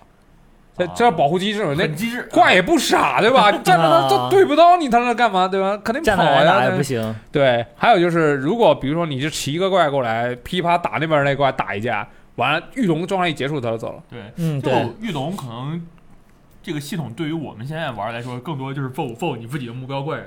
[0.77, 2.23] 这这保护机制，那很机智。
[2.23, 3.49] 怪也不傻，对吧？
[3.63, 5.77] 站着他都对不到你，他那干嘛，对吧？
[5.77, 6.83] 肯定跑站那来打也呀不。
[6.83, 7.15] 行。
[7.31, 12.05] 对，还有就是，如果比如说你就骑一个怪过来，噼啪打那边那怪打一架，
[12.35, 14.03] 完了御龙状态一结束，他就走了。
[14.09, 15.81] 对，嗯，就对，御龙可能
[16.61, 20.17] 这个系统对于我们现在玩来说，更多就是 f o 你自己的目标怪，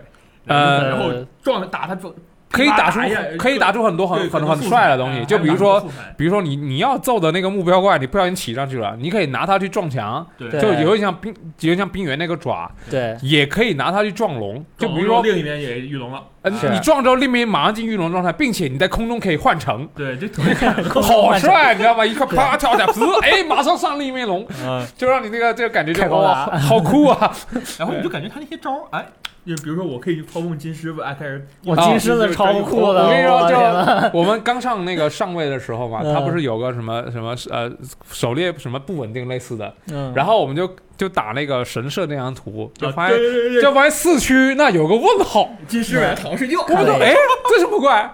[0.49, 2.13] 呃然后撞打他撞，
[2.51, 2.99] 可以打出
[3.39, 5.81] 可以打出很多很很很帅的东西，哎就比如说
[6.17, 14.65] 比如说你你要揍的那个目标怪，你不小心骑上去了，你可以拿它去撞墙，对，就有点像冰，有点像冰原那个爪，对，也可以拿它去撞龙。
[14.79, 20.55] 就比如说，另一边也遇龙了，呃，你撞之后，另一边马上进御龙状态，并且你在空中可以换乘，对，就特别
[21.03, 22.07] 好帅，你知道吗？
[22.07, 27.31] 一块啪跳下，滋，哎，马上上另一面龙，嗯，就让你那个这个感觉就哇，好好酷啊！
[27.79, 29.07] 然后你就感觉他那些招儿，哎，
[29.49, 37.71] 就比如说我可以操控金狮子，哎，开始我啊金狮子超酷的，我跟你说就我们刚上那个上位的时候嘛，嗯它不是有个什么什么呃
[38.13, 43.63] 狩猎什么不稳定类似的，嗯，然后我们就就打那个神社那张图，就发现对对对对。
[43.63, 47.07] 就发现四区那有个问号，金狮子躺着睡觉，我们说对。
[47.07, 47.15] 哎
[47.51, 48.11] 这什么怪？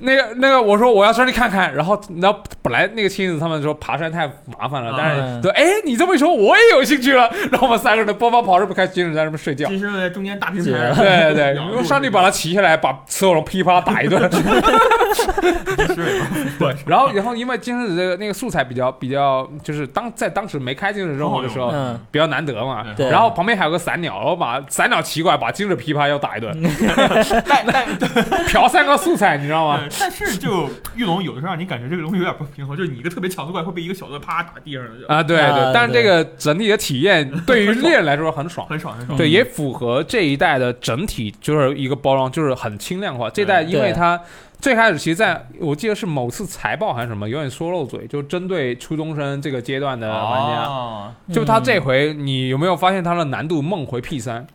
[0.00, 4.26] 那个那个我说我要上去看看，然后然后本来那个亲子他们说爬山太
[4.58, 9.66] 麻烦了，但是嗯对哎你这么一说我也有兴趣了， 然后我们三个人包包跑着不开心，在那边睡觉。
[9.68, 14.28] 金狮子在中间大平台，对对然后， 上去把它骑下来，把所有人噼啪打一顿。
[14.30, 16.20] 金狮子，
[16.58, 22.86] 对， 然后然后因为金狮子这个那个素材比较比较，就是当在当时没开金狮任务的时候，嗯，比较难得嘛。
[22.96, 26.56] 对然后旁边还有个散鸟，然后把散鸟骑过来，把精致琵琶要打一顿，
[27.46, 27.86] 但但
[28.48, 29.80] 嫖三个素材，你知道吗？
[30.00, 38.66] 但是就玉龙有的时候让你感觉这个东西有点不平衡，就是你一个特别强的怪会被一个小的啪打地上啊，对啊对，但是这个整体的体验对于猎人来说很爽。
[38.66, 39.18] 很爽很爽。
[39.18, 43.28] 对，也符合这一代的整体，就是一个包装，就是很轻量化。
[43.28, 44.18] 这代因为它
[44.58, 51.12] 最开始其实在我记得是某次财报还是什么，有点说漏嘴，就针对初中生这个阶段的玩家，哦。
[51.32, 54.46] 就他这嗯回你有没有发现他的难度梦回 P 三？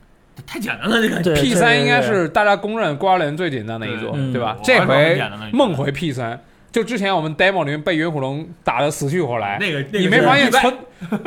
[0.46, 1.22] 太简单了，这个。
[1.22, 4.64] 对？P 三应该是大家公认瓜人最简单的一座，对对吧嗯？
[4.64, 5.22] 这回
[5.54, 6.40] 梦回 P 三，
[6.72, 10.76] 就之前我们 demo 里面被冤虎龙打得死去活来，那个那个你没发现村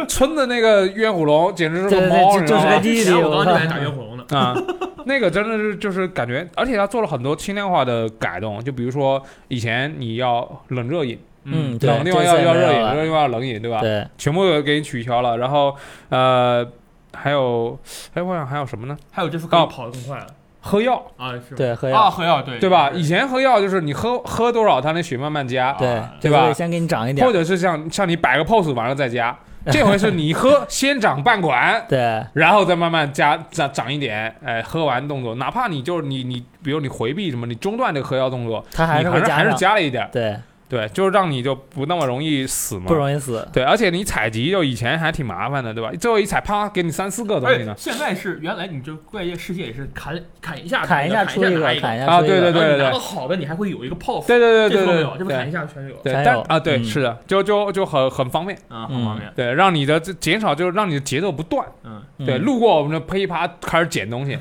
[0.09, 2.65] 村的那个冤虎龙简直是个猫，对你知道吗？
[2.65, 2.81] 就是个？
[2.81, 4.55] 弟弟，之前我刚刚就来打冤虎龙的，啊，
[5.07, 13.81] 那个真的是就是感觉，而且他做了很多轻量化的改动，就比如说以前你要冷热饮，嗯，对，冷的地方要要热饮，热的地方要冷饮，对吧？
[13.81, 15.75] 对，全部都给你取消了，然后
[16.09, 16.67] 呃
[17.15, 17.79] 还有
[18.15, 18.97] 哎我想还有什么呢？
[19.11, 20.19] 还有就是可以跑得更快。
[20.19, 20.27] 了
[20.67, 21.57] 喝药，啊，是吧？
[21.57, 21.99] 对喝药。
[21.99, 22.91] 啊，喝药对对吧？
[22.95, 26.51] 以前喝药就是你喝喝多少，它那血慢慢加，对啊对吧？
[26.55, 27.27] 先给你涨一点。
[27.27, 29.37] 或，者是像像你摆个 pose 完了再加。
[29.73, 40.37] 这回是你喝先涨半管， 对，然后再慢慢加涨涨一点，哎，喝完动作，哪怕你就是你你，比如你回避什么，你中断这个喝药动作，他还是还是加了一点，对，
[40.69, 42.87] 对，就是让你就不那么容易死嘛。
[42.87, 42.95] 不。
[42.95, 45.91] 容易死，对，而且你采集就以前还挺麻烦的，对吧？
[46.01, 47.75] 最后一采，啪，给你三四个东西呢。
[47.77, 52.41] 现在是原来你这怪异世界也是砍砍一下砍一下砍出一个，拿一砍一下啊出一个。
[52.41, 56.85] 对对对到好的你还会有一个 pose，对对对对对这不砍一对下全有，对，但啊，对，嗯。
[56.85, 61.67] 是的，就就就很很方便，啊，很方便，对，让你的这减少，就是让你的节奏不断。
[61.83, 62.43] 嗯，对，嗯。
[62.43, 64.39] 路过我们的噼啪开始捡东西，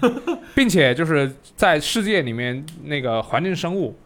[0.56, 3.98] 并且就是在世界里面那个环境生物，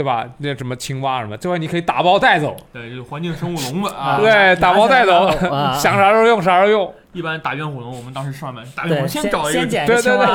[0.00, 0.24] 对吧？
[0.38, 6.94] 那什么青蛙什么，这回你可以打包带走，对，就是环境生物笼子啊，对，打包带走， 啊 想啥时候用啥时候用。
[7.12, 10.26] 一般打冤虎龙，我们当时上面打冤虎，龙先找一个捡对对对对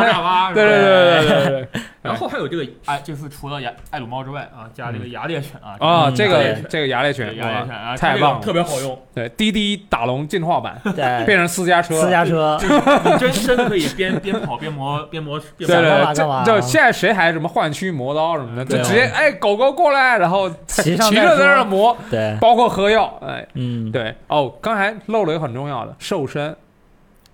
[0.54, 1.68] 对对对对。
[1.72, 1.82] 对。
[2.02, 8.40] 然后还有这个哎，这次除了牙爱鲁猫之外啊，加这个牙猎犬啊，啊，嗯这个这个牙猎犬，牙猎犬啊，太棒了。
[8.42, 24.14] 特别好用，对，滴滴打龙进化版对， 变成私家车，私家车，你真真可以边边跑边磨 边磨边对磨对对，干嘛就就现在谁还什么换区磨刀什么的，就直接哎狗狗过来，然后 骑上再骑着在那，磨，对，包括喝药，哎，嗯，对。
[24.28, 26.56] 哦，刚才漏了一个很重要的瘦身，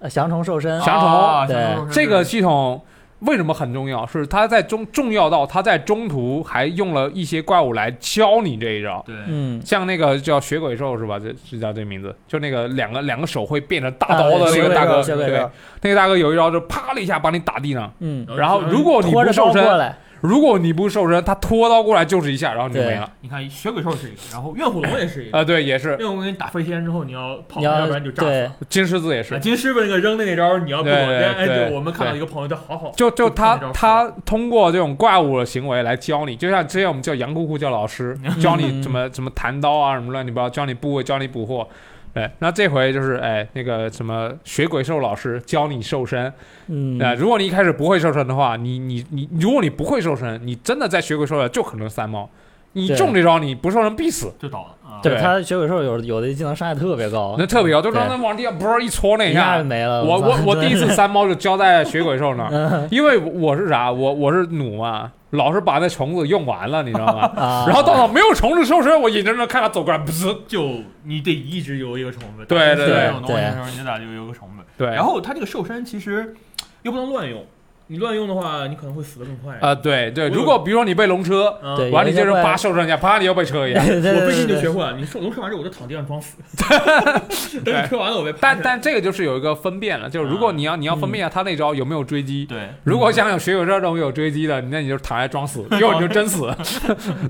[0.02, 1.94] 呃降虫瘦身，降虫对。
[1.94, 2.82] 这个系统
[3.20, 4.06] 为什么很重要？
[4.06, 9.04] 是它在中重要到它在中途还用了一些怪物来教你这一招。
[9.06, 11.20] 对，嗯，像那个叫血鬼兽是吧？
[11.20, 15.48] 这是叫这名字，就那个两个两个手会变成大啊刀的那个大哥，对
[15.82, 23.12] 那个大哥有一招就啪的一下把你打地上，嗯，然后如果你不瘦身，过来，如果你不瘦身，他拖刀过来就是一下，然后你就没了。
[23.22, 28.56] 你看血鬼兽是一个，然后怨虎龙也是一个， 啊，对，也是怨虎龙给你打飞天之后你要跑，要要不然就炸死了。
[28.70, 41.68] 金狮子也啊是，金狮子那个扔的那招，你要不对对往边，哎，对我们看到一个朋友，他好好，就就他就他通过这种怪物的行为来教你，就像之前我们叫杨姑姑叫老师，教你怎么怎么弹刀啊，什么乱七八糟，教你部位，教你捕获。
[42.14, 46.32] 对，那这回就是哎，那个什么学鬼兽老师教你瘦身。
[46.68, 52.30] 嗯，呃，如果你一开始不会瘦身的话，你你你，如果你不会瘦身，你真的在学鬼兽了就可能三猫，
[52.74, 54.81] 你中这招你不瘦身必死，就倒了啊。
[55.02, 59.58] 对他血鬼兽有有的技能伤害特别高，那特别高，就让对他往地下啵一戳那一一下。
[59.58, 60.04] 就没了。
[60.04, 67.32] 我我我第一次三猫就交在血鬼兽那 因为我是啥，我我是弩嘛，老是把那虫子用完了，你知道吗？
[67.38, 70.68] 啊，然后到了没有虫子时候，我眼睁睁看他走过来，不是，就
[71.04, 73.66] 你得一直有一个虫子，对对对这种东西的时候，
[73.98, 74.64] 你得有个虫子。
[74.78, 76.36] 对，然后它这个瘦身其实
[76.82, 77.44] 又不能乱用，
[77.92, 79.58] 你乱用的话，你可能会死得更快。
[79.60, 81.52] 啊，对对，如果比如说你被龙车，
[81.92, 83.84] 完了你接着有一些怪啪受伤一下，啪你又被车一样。
[83.86, 86.38] 我最近就学会了，你龙车完之后我就躺地上装死，
[87.66, 92.46] 等你车完了我被但但这个就是有一个分辨了，就是如果嗯你要你要分辨一下他那招有没有追击。
[92.46, 96.50] 对如果像有血鬼车这种有追击的，那你就躺下装死，要你就真死。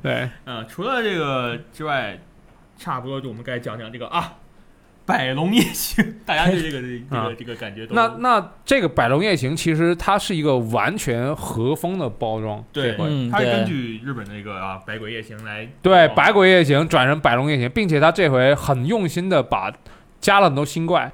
[0.03, 2.19] 对，嗯，除了这个之外，
[2.77, 4.33] 差不多就我们该讲讲这个啊，
[5.11, 12.95] 百龙夜行，大家对这个这啊个这个感觉都那那这个百龙夜行其实它是一个完全和风的包装，对
[13.29, 19.71] 它是根据日本那个啊百鬼夜行来对，百鬼夜行转成百龙夜行，并且他这回很用心的把
[20.19, 21.11] 加了很多新怪，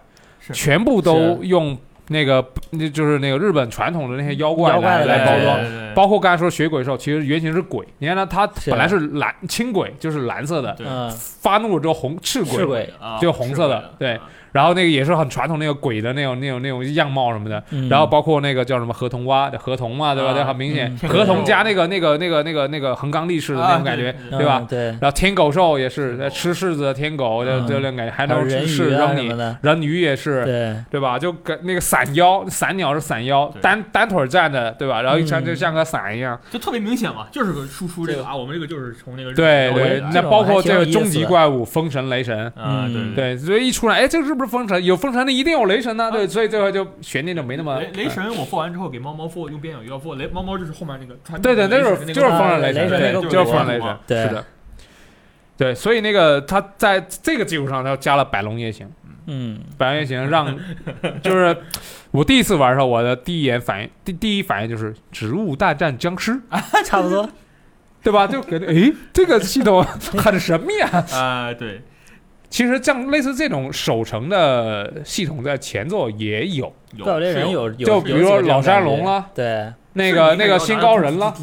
[0.54, 1.78] 全部都用
[2.10, 5.94] 那个那就是那个日本传统的那些妖怪来来来包装。
[5.94, 7.86] 包括刚才说血鬼兽，其实原型是鬼。
[7.98, 12.88] 你看它，它本来是蓝青鬼，就是蓝色的，发怒了之后红赤鬼，
[13.20, 17.64] 就红色的对啊然后那个也是很传统那个鬼的那种那种那种样貌什么的。
[17.70, 20.32] 嗯然后包括那个叫什么河童蛙，河童嘛，对吧？
[20.32, 24.58] 啊对，很明显嗯，合同加那个那个那个那个那个横纲力士的那种感觉，啊对吧？
[24.62, 31.20] 嗯对，然后天狗兽也是吃柿子的天狗，就嗯就那种感觉，还能吃人鱼啊扔你人鱼也是，对，对吧？
[31.20, 35.04] 就跟那个伞妖，伞鸟是伞妖，单单腿站的，对吧？
[35.04, 36.40] 然后一穿嗯就像个伞一样。
[36.50, 43.38] 就特别明显嘛，就是个输出这个啊，我们这个就是从那个对对那包括这个终极怪物风神雷神，啊，对嗯对。
[43.38, 44.84] 所以一出来，哎，这是不是风神？
[44.84, 54.46] 有风神的一定有雷神呢，对，所以最后就悬念就没那么雷雷神，我做完之后给猫猫复用边角鱼要复雷猫猫就是后面那个传对对，那就是就是风神雷神，对，神那个就是骨风神雷神是的。
[55.58, 58.88] 对，所以那个他在这个基础上，他加了百龙夜行。
[59.26, 60.56] 嗯，百龙夜行让，
[61.22, 61.58] 就是
[62.12, 66.40] 我第一次玩的时候，我的第一眼反应，第第一反应就是植物大战僵尸，
[66.86, 67.28] 差不多，
[68.02, 68.26] 对吧？
[68.26, 71.06] 就感觉诶，这个系统很神秘啊。
[71.12, 71.82] 啊，对，
[72.50, 81.34] 其实像类似这种守城的系统，在前作也有，有怪物猎人有有，就比如说老山龙了，对，那个那个新高人了，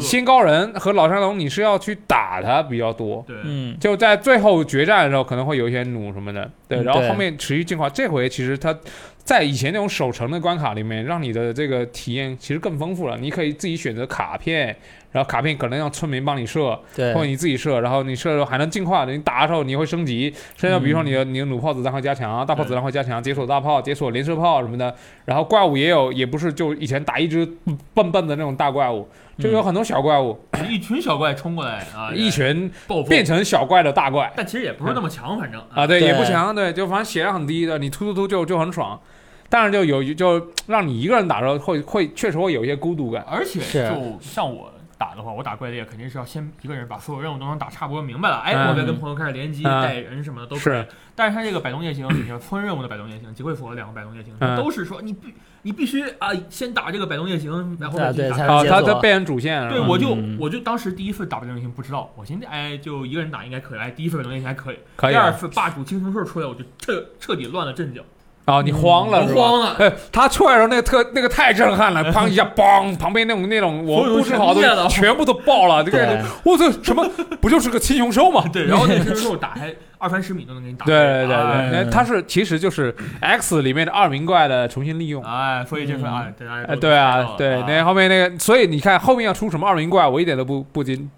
[0.00, 3.22] 新高人和老山龙，你是要去打他比较多。
[3.28, 7.88] 对，嗯，就在最后决战的时候，可能会有一些弩什么的，对，然后后面持续进化。
[7.88, 8.74] 这回其实它
[9.22, 13.18] 在以前那种守城的关卡里面，让你的这个体验其实更丰富了。
[13.18, 14.74] 你可以自己选择卡片，
[15.12, 19.12] 然后卡片可能让村民帮你射，对或者，你自己射，然后你射的时候还能进化的。
[19.12, 24.94] 你打的时候你会升级，升级比如说你的你的弩炮子弹会加强，大炮子弹会加强，解锁大炮、解锁连射炮什么的。
[25.24, 27.46] 然后怪物也有，也不是就以前打一只
[27.94, 29.08] 笨笨的那种大怪物，
[29.38, 30.38] 就有很多小怪物，
[30.68, 32.70] 一群小怪冲过来啊， 一群
[33.08, 34.32] 变，成小怪的大怪。
[34.36, 39.00] 但其实也不是那么强，反正啊，对，对也不强，对，就反正血量很低的，你突突突就就很爽，
[39.48, 43.24] 但是就有就让你一个人打的时候会会确实会有一些孤独感。
[43.28, 48.68] 而且就像我打的话，我打怪猎肯定是要先一个人把所有任务都能打差不多明白了，哎，嗯。
[48.68, 49.82] 我再跟朋友开始联机、嗯。
[49.82, 50.86] 带人什么的都可以是。
[51.14, 54.54] 但是它这个摆动夜行，你像村任务的摆动夜行，集会所的两个摆动夜行，嗯。
[54.58, 60.36] 都是说你必你必须啊，先打这个摆动夜行，然后啊对再去打啊，他他变成主线了，对，我就嗯。
[60.38, 65.22] 我就当时第一次打摆动夜行不知道，我寻思哎就一个人打应该可以，哎第一次摆动夜行还可以，可以啊。
[65.22, 68.02] 第二次霸主青铜兽出来，我就彻彻底乱了阵脚，
[68.50, 69.40] 哦，你慌了是吧？
[69.40, 77.08] 我慌了，哎， 他出来的时候那个特那个太震撼了，砰一下，嘣，旁边那种那种我布置好的全部都爆了， 这个 我操什么
[77.40, 78.44] 不就是个青熊兽吗？
[78.52, 85.22] 对，然后那青铜兽打开二三十米都能给你打开，对对对哎对，那它是其实就是 X 里面的二名怪的重新利用。
[85.22, 91.08] 哎，所以这份嗯哎，对啊对，啊那后面那个，所以你看后面要出什么二名怪，我一点都不不惊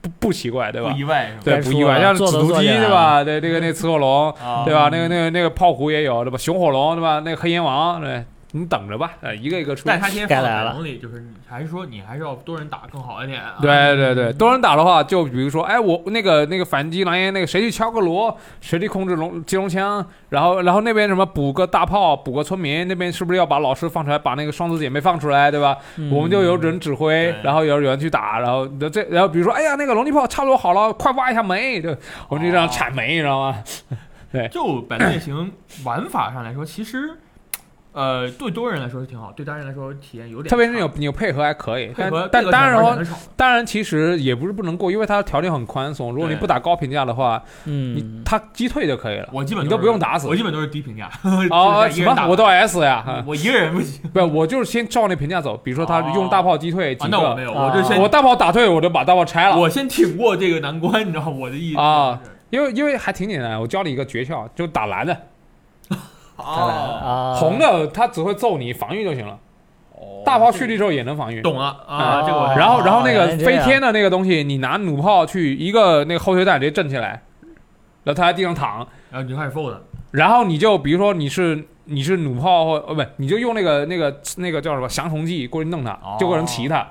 [0.00, 0.96] 不不奇怪，对吧不？
[0.98, 1.30] 意外？
[1.44, 3.22] 对，不意外，像紫毒鸡对吧？
[3.22, 4.88] 对，那个那个雌火龙，啊，对吧？
[4.90, 6.38] 那个那个那个炮虎也有，对吧？
[6.38, 7.20] 熊火龙对吧？
[7.24, 9.84] 那个黑炎王，对，你等着吧，呃，一个一个出。
[9.86, 13.54] 但是它现在放在该来了百龙里，就是你还是说你还是要多人打更好一点啊。
[13.62, 25.76] 对对对，多人打的话，就比如说，哎，我那个那个反击狼烟，那个谁去敲个锣，谁去控制龙接龙枪，然后然后那边什么补个大炮，补个村民，那边是不是要把老师放出来，把那个双子姐妹放出来，对吧？
[25.96, 31.96] 嗯我们就有人指挥，然后有有人去打，然后这然后比如说，哎呀，那个龙力炮差不多好了，快挖一下煤，对，
[32.28, 33.62] 我们就这样铲煤，你知道吗？
[34.32, 35.52] 对就本类型
[35.84, 37.18] 玩法上来说，其实
[37.92, 40.48] 呃，对多人来说是挺好，对单人来说体验有点。
[40.48, 46.12] 特别是你有你有配合还可以，但配合但这个当然当然其实也不是不能过，因为它条件很宽松。
[46.12, 49.28] 如果你不打高评价的话，嗯你嗯，它击退就可以了。
[49.32, 51.10] 我基本你都不用打死我基本都是低评价。
[51.50, 52.26] 哦，什么？
[52.28, 55.56] 我都 S 呀，啊我一个人不行不，我就是先照那评价走。
[55.56, 59.58] 比如说他用大炮击退几啊，那我没，有，啊我就先我大炮打退，我就把大炮拆了。
[59.58, 62.20] 我先挺过这个难关，你知道吗我的意思啊
[62.50, 65.16] 因为因为还挺简单，我教你一个诀窍，就打蓝的，
[66.40, 69.38] 哦，啊，红的他只会揍你防御就行了，
[69.92, 70.22] 哦。
[70.24, 71.40] 大炮蓄力之后也能防御。
[71.42, 71.66] 懂了。
[71.86, 77.22] 啊，哦这个我然后然后那个飞天的那个东西，你拿弩炮去一个那个后退弹直接震起来，
[78.04, 79.76] 然后他在地上躺，然后你就开始 fold，
[80.10, 86.86] 然后你就比如说你是你是弩炮或呃不，你就用那个那个那个叫什么降虫剂过去弄它哦，就过人骑他，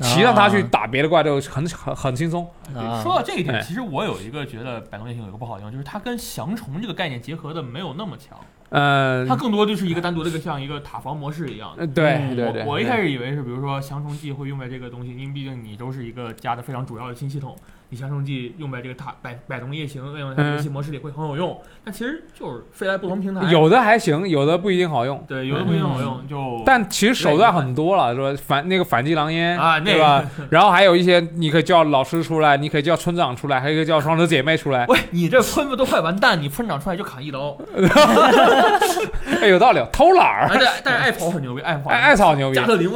[0.00, 2.44] 骑上他去打别的怪就很很很轻松。
[2.74, 3.00] 啊。
[3.02, 3.60] 说到这一点，哎。
[3.60, 8.38] 其实我有一个觉得百龙夜行有一个不好的地方，就是它跟降虫这个概念结合的没有那么强，
[8.76, 17.56] 嗯它，更多就是一个单独的一个像一个塔防模式一样对嗯对对，我我一开始始以为是，比如说降虫剂会用在这个东西，因为毕竟你都是一个加的非常主要的新系统，
[17.90, 21.56] 你降虫剂用在这个塔百百动夜行用在游戏模式里会很有用。
[21.84, 25.22] 但其实就是飞来不同平台，有的还行，有的不一定好用。
[25.28, 28.42] 对有的不一定好用，就但其实手段很多了，是吧？
[28.46, 30.24] 反那个反击狼烟啊那对吧？
[30.50, 34.86] 然后还有一些，你可以叫老师出来，你可以叫村长出来，还可以叫双子姐妹出来。
[34.86, 37.56] 喂，你这村子都快完蛋，你村长出来就砍一刀。
[39.40, 40.48] 哎，有道理，偷懒儿。
[40.48, 42.90] 啊，但但是艾草很牛逼，艾草艾艾草牛逼加，特林，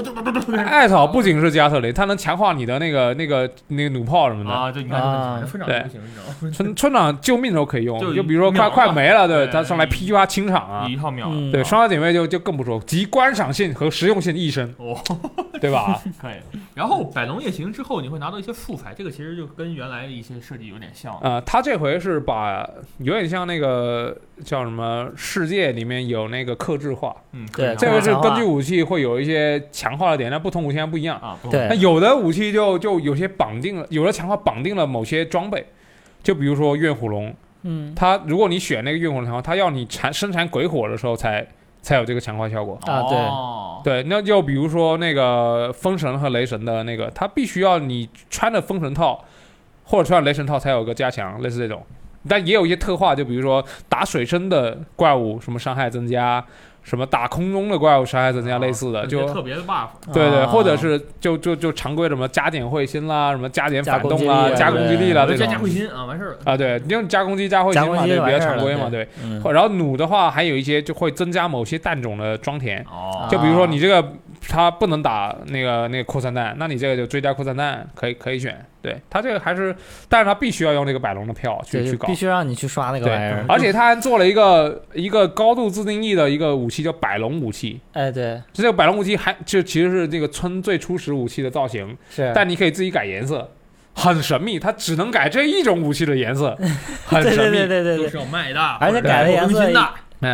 [0.64, 4.50] 艾草不仅是加特林，它能强化你的那个那个那个弩炮什么的。
[4.50, 6.52] 啊，就你看就很强，村长对就不行，你知道吗？
[6.54, 10.98] 村村长救命的时候可以用，就就比如说快快没了，对对他上来噼啪清场啊一。
[10.98, 14.98] 套秒对，双小姐妹就就更不说，集观赏性和实用性一身，哦，
[15.60, 16.02] 对吧？
[16.20, 16.34] 可以。
[16.74, 21.14] 然后百龙夜行之后，你会拿到一些素材，这个其实就跟原来的一些设计有点像。
[21.18, 22.68] 啊，他这回是把
[22.98, 31.16] 有点像那个叫什么世界里面有那个克制化，嗯，对这回是根据武器会有一些强化的点，但不同武器还不一样。
[31.20, 35.66] 啊，对那有的武器就就有些绑定了，有的强化绑定了某些装备，
[36.22, 41.46] 就比如说怨虎龙，嗯它如果你选那个怨虎龙的话，它要你产生产鬼火的时候才
[41.82, 42.78] 才有这个强化效果。
[42.86, 49.24] 啊对哦对，那就比如说那个风神和雷神的那个，它必须要你穿着风神套
[49.84, 51.80] 或者穿雷神套才有个加强，类似这种。
[52.28, 56.44] 但也有一些特化，就比如说打水深的怪物，什么伤害增加，
[56.88, 59.88] 什么打空中的怪物伤害增加，类似的，哦就特别的 buff。
[60.10, 60.46] 对对，啊。
[60.46, 66.38] 或者是就就就常规什么加点会心啦，什么加点反动啦，加攻击力啊加攻击力啦这加加会种心啊，完事儿了。
[66.44, 69.06] 啊，对，你用加攻击加会心嘛，对，比较常规嘛，对。
[69.52, 73.28] 然后弩的话，还有一些就会增加某些弹种的装填，哦。
[73.30, 74.02] 就比如说你这个
[74.48, 78.58] 它不能打那个那个扩散弹，那你这个就追加扩散弹可以可以选。
[78.80, 79.74] 对，他这个还是，
[80.08, 82.14] 但是他必须要用这个百龙的票去去搞必。
[82.14, 87.80] 须让你去刷那个对玩意儿，而且他还做了一个一个高度自定义的一个武器，叫百龙武器。
[87.92, 93.50] 哎对这个百龙武器还就其实是这个村最初始武器的造型，是，但你可以自己改颜色，
[93.94, 94.58] 很神秘。
[94.58, 96.56] 它只能改这一种武器的颜色，
[97.04, 97.58] 很对神秘。
[97.58, 99.70] 对对对对对，都是要卖的，而且改的颜色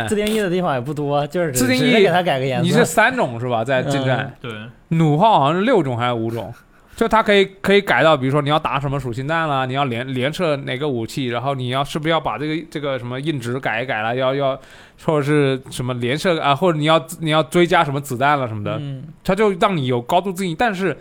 [0.07, 2.63] 自定义的地方也不多，就是自定义给他改个颜色。
[2.63, 3.63] 你是三种是吧？
[3.63, 4.51] 在近战，对，
[4.89, 6.53] 弩炮好像是六种还是五种？
[6.95, 14.57] 就它可以可以改到，比如说你要打什么属性弹啦，你要连连射哪个武器，然后你要是不是要把这个这个什么硬值改一改了，要要
[15.03, 20.55] 或者是什么连射啊，或者你要你要追加什么子弹了什么的，嗯，它就让你有高度自定义。
[20.57, 20.97] 但是，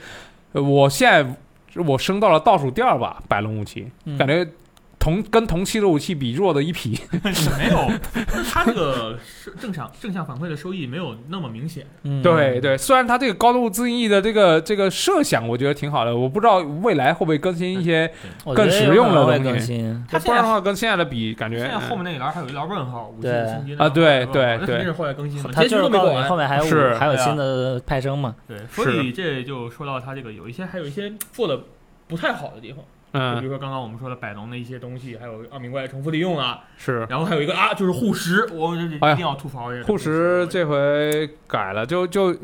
[0.52, 1.24] 呃我现在
[1.82, 4.18] 我升到了倒数第二把白龙武器，嗯。
[4.18, 4.44] 感觉
[5.04, 6.98] 同跟同期的武器比弱的一匹。
[7.58, 7.90] 没有，
[8.50, 11.86] 它这个是正向正向反馈的收益没有那么明显。
[12.04, 18.10] 嗯对对，虽然它这个高度自定义的这个这个设想，我觉得挺好的，我不知道未来会不会更新一些。
[18.54, 20.06] 更实用的东西更新。
[20.10, 28.34] 它不然的话，跟现在的比，感觉现在后面那一栏还有一栏问号，武器对的新机啊对对那肯定是后来更新的，它结局就是告诉你都没过完后面还有是还有新的派生嘛？
[28.48, 31.60] 对，所以这就说到它这个有一些还有一些做的
[32.08, 32.82] 不太好的地方，
[33.14, 42.36] 就比嗯如说刚刚我们说的百龙的一些东西，还有二名怪重复利用啊，是然后还有一个啊，就是护石，我这一定要吐槽一下护石这回改了，就就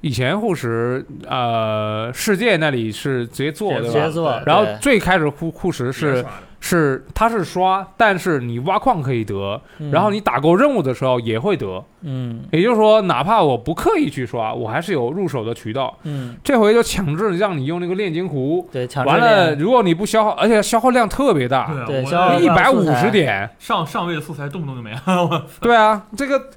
[0.00, 3.92] 以前护石呃世界那里是直接做直对吧？
[3.92, 6.24] 直接做，然后最开始护护石是
[6.60, 9.90] 是它是刷，但是你挖矿可以得，嗯。
[9.90, 12.44] 然后你打够任务的时候也会得，嗯。
[12.52, 15.96] 也就是说哪怕我不刻意去刷，我还是有入手的渠道。
[16.04, 23.50] 嗯，这回就强制让你用那个炼金壶，对，强制完了如果你不消耗，而且消耗量特别大，对消耗一百五十点。
[23.58, 26.48] 上上位的素材动不动就没了，对啊，这个呃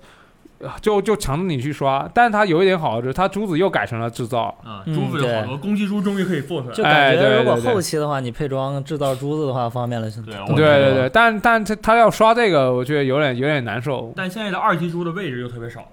[0.81, 4.43] 就就强制你去刷，但是它有一点好的是，它珠子又改成了制造。
[4.63, 10.09] 啊，嗯珠子有好多攻击珠终于可以做出来就感觉如果后期的话，你配装制造珠子的话，方便了。
[10.09, 14.13] 对对对对，但但它它要刷这个，我觉得有点有点难受。
[14.15, 15.85] 但现在的二级珠的位置又特别少，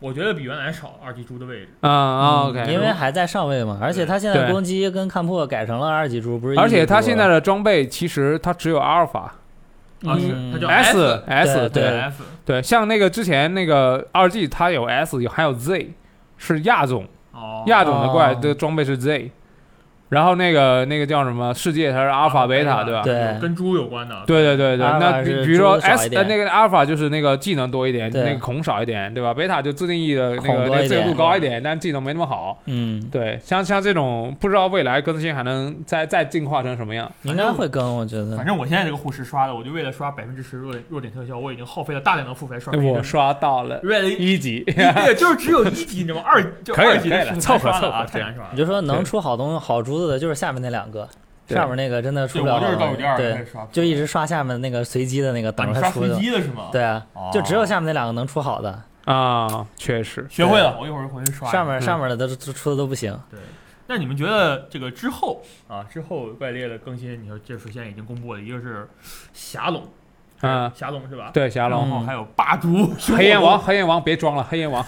[0.00, 1.68] 我觉得比原来少二级珠的位置。
[1.80, 6.58] 啊啊嗯，OK，因为还在上位嘛，而且它现在攻击跟看破改成了二级珠，不是？
[6.58, 9.34] 而且它现在的装备其实它只有阿尔法
[10.06, 15.90] 啊，是嗯它叫 S S 对对 F 对，像那个之前那个二 G 它有 S 有还有 Z
[16.36, 18.38] 是亚种哦，亚种的怪哦。
[18.40, 19.30] 的装备是 Z，
[20.08, 23.02] 然后那个那个叫什么世界它是阿尔法贝塔对吧？
[23.02, 24.14] 对跟猪有关的。
[24.26, 29.34] 对对对对，那比比如说 S 点呃那个阿尔法就是那个技能多一点，那个孔少一点，对吧？
[29.34, 32.58] 贝塔就自定义的那个那个自由度高一点，但技能没那么好。
[32.66, 37.10] 嗯，对，像像这种不知道未来更新还能再再进化成什么样。
[37.22, 38.46] 应该会更，我觉得反。
[38.46, 46.22] 正我现在这个护士刷的，我就为了刷百分之十弱点弱点特效，我已经耗费了大量的付费刷我刷到了为了一一级，对，就是只有一级，你知道吗？
[46.26, 48.58] 二就可以了二级的是可以了凑合刷的啊，凑合太难刷了你。
[48.58, 51.08] 就说能出好东西好珠子的，就是下面那两个，
[51.48, 52.96] 上面那个真的出，不了我就是好东西。
[52.96, 56.20] 倒数第二对就一直刷下面那个随机的那个，啊等你刷随着它出的。
[56.20, 56.68] 机的是吗？
[56.72, 61.50] 对啊，哦，就只有下面那两个能出好的，啊，确实，学会了，我一会儿回去刷。
[61.50, 63.16] 上面嗯上面的都都出的都不行。
[63.30, 63.38] 对。
[63.86, 68.88] 那你们觉得这个之后啊，之后怪猎的更新，你说这首先已经公布了，一个是
[69.34, 69.86] 霞龙，
[70.42, 71.30] 嗯，霞龙是吧？
[71.32, 74.84] 对，霞龙、然后还有霸主、 黑焰王，，黑焰王别装了，黑焰王。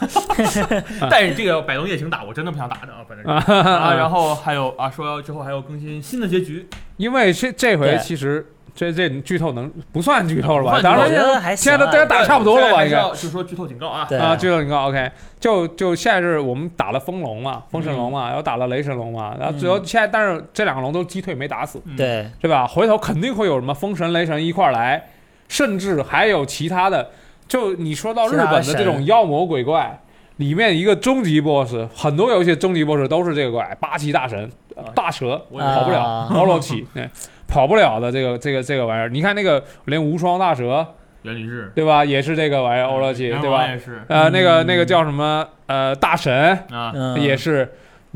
[1.11, 3.53] 但是这个百龙夜行打我真的不想打的啊，反正是。
[3.53, 10.81] 啊 啊，然后还有啊，说之后还有更新新的结局，因为这这回其实这这剧透能不算剧透了吧？
[10.83, 11.73] 当然我觉得还行啊。
[11.73, 12.85] 现在都大家打差不多了吧？
[12.85, 13.01] 应该。
[13.15, 22.67] 就说剧透警告啊，啊，剧透警告 OK，就就现在是我们打了风龙嘛，风神龙嘛，然后打了雷神龙嘛，然后最后现在但是这两个龙都击退没打死，嗯，对，对吧？
[22.67, 25.03] 回头肯定会有什么风神、雷神一块儿来，
[25.49, 27.11] 甚至还有其他的。
[27.49, 30.01] 就你说到日本的这种妖魔鬼怪，
[30.37, 34.51] 里面一个终极 BOSS，很多游戏的终极 BOSS 都是这个怪，八岐大神、
[34.95, 37.09] 大蛇，跑不了啊，毛罗奇，对，
[37.47, 39.09] 跑不了的这个这个这个玩意儿。
[39.09, 40.85] 你看那个连无双大蛇，
[41.23, 42.05] 原理是，对吧？
[42.05, 43.51] 也是这个玩意儿，欧罗奇，对吧？
[43.51, 45.47] 王也是呃，那个嗯那个叫什么？
[45.67, 47.73] 呃，大神啊，嗯，也是，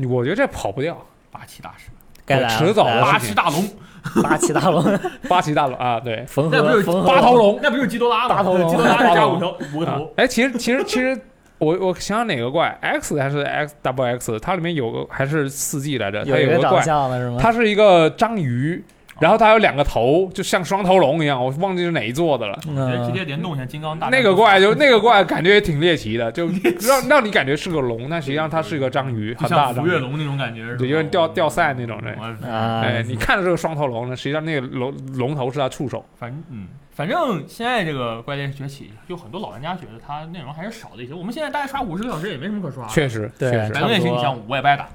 [0.09, 0.97] 我觉得这跑不掉。
[1.31, 1.89] 八岐大蛇，
[2.25, 3.63] 该来了迟早八的事情岐大龙，
[4.23, 4.99] 八岐 大龙，
[5.29, 7.59] 八岐大龙啊，对， 缝那不是合缝合八头龙。
[7.61, 8.35] 那不就是基多拉吗？
[8.35, 11.19] 八头龙基多拉再加五条五个啊头，哎，其实其实其实，
[11.59, 17.37] 我我想想哪个怪，X 还是 X double X，它里面有个还是四 G 来着，它有一个怪，相的是吗？
[17.39, 18.83] 它是一个章鱼，
[19.21, 22.55] 然后它有两个头，就像双头龙一样，我忘记是哪一座的了。
[22.61, 26.47] 直接直嗯，接联动一下金刚大那个怪就 那个怪感觉也挺猎奇的，就
[26.81, 32.11] 让让你感觉是个龙，但实际上它是个章鱼，很大的章鱼，像浮跃龙那种感觉，对有点掉掉赛那种的
[32.49, 36.03] 哎，你看着这个双头龙呢，实际上那个龙龙头是它触手。
[36.17, 41.13] 反正嗯，反正现在这个怪猎崛起，就很多老玩家觉得它内容还是少了一些。
[41.13, 42.85] 我们现在大概刷五十个小时也没什么可刷。
[42.87, 44.89] 确实，对确实百，龙夜行，你像我也不爱打，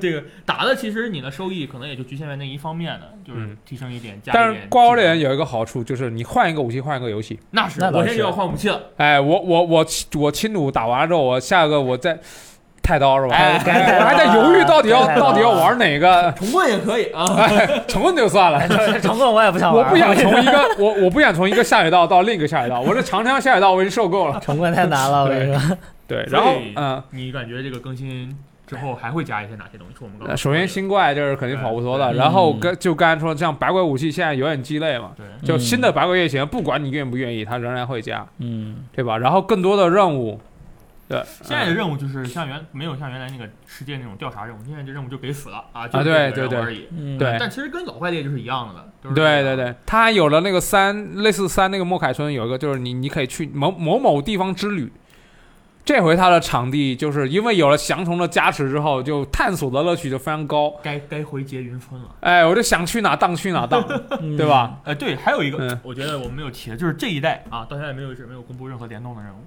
[0.00, 4.68] 这个打的其实你的收益可能也就局限在那一方面的，就是嗯提升一点，加但是一点。
[4.68, 7.38] 怪物猎人，有一个好处，就是你换一个武器，换一个游戏。
[7.50, 8.80] 那是我现在就要换武器了。
[8.96, 12.18] 哎，我我我我轻弩打完之后，我下个我再
[12.84, 13.34] 太刀是吧？
[13.34, 17.24] 我还在犹豫到底要到底要玩哪个，重棍也可以啊，
[17.88, 18.68] 重棍就算了。
[19.00, 24.38] 重棍我也不想玩，我不想从一个 我我不想从一个下水道到另一个下水道，我这长枪下水道我已经受够了。
[24.40, 25.76] 重棍太难了，我跟你说。
[26.06, 29.94] 对，然后嗯，你感觉这个更新之后还会加一些哪些东西？
[29.98, 39.16] 是我们刚首先新怪就是肯定跑不脱的，然后嗯跟就刚才说，像百鬼武器现在有点鸡肋嘛，对就新的百鬼夜行，不管你愿不愿意，它仍然会加，嗯，对吧？
[39.16, 40.38] 然后更多的任务，
[41.08, 46.88] 对，现在的嗯任务就是像原没有像原来那个世界那种调查任务，现在这任务就给死了啊，就对对对而已。
[46.96, 54.90] 嗯对但其实跟老怪猎就是一样的对对对，他还有了那个三类似三那个莫凯村有一个，就是你你可以去某某某地方之旅。
[55.84, 60.74] 这回他的场地就是因为有了翔虫的加持之后，就探索的乐趣就非常高。
[60.82, 62.08] 该该回结云村了。
[62.20, 63.84] 哎，我就想去哪荡去哪荡，
[64.22, 64.46] 嗯对？
[64.48, 64.78] 吧？
[64.84, 69.44] 呃，对，还有一个，嗯我觉得我们没有提的，就是这一代啊，到现在没有是没有公布任何联动的任务，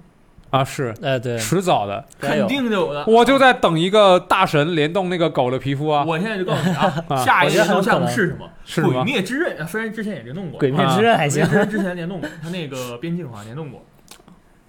[0.50, 2.02] 啊，是哎，对，迟早的。
[2.18, 3.04] 肯定有的。
[3.06, 8.50] 我就在等一个大神联动那个狗的皮肤啊，我现在就告诉你啊，啊 下一个联动项目我觉得很有可能是什么？
[8.64, 8.82] 是？
[8.82, 13.82] 鬼灭之刃，啊虽然之前也联动过，鬼灭之刃还鬼行灭之刃之前联动过，他那个边境好像联动过。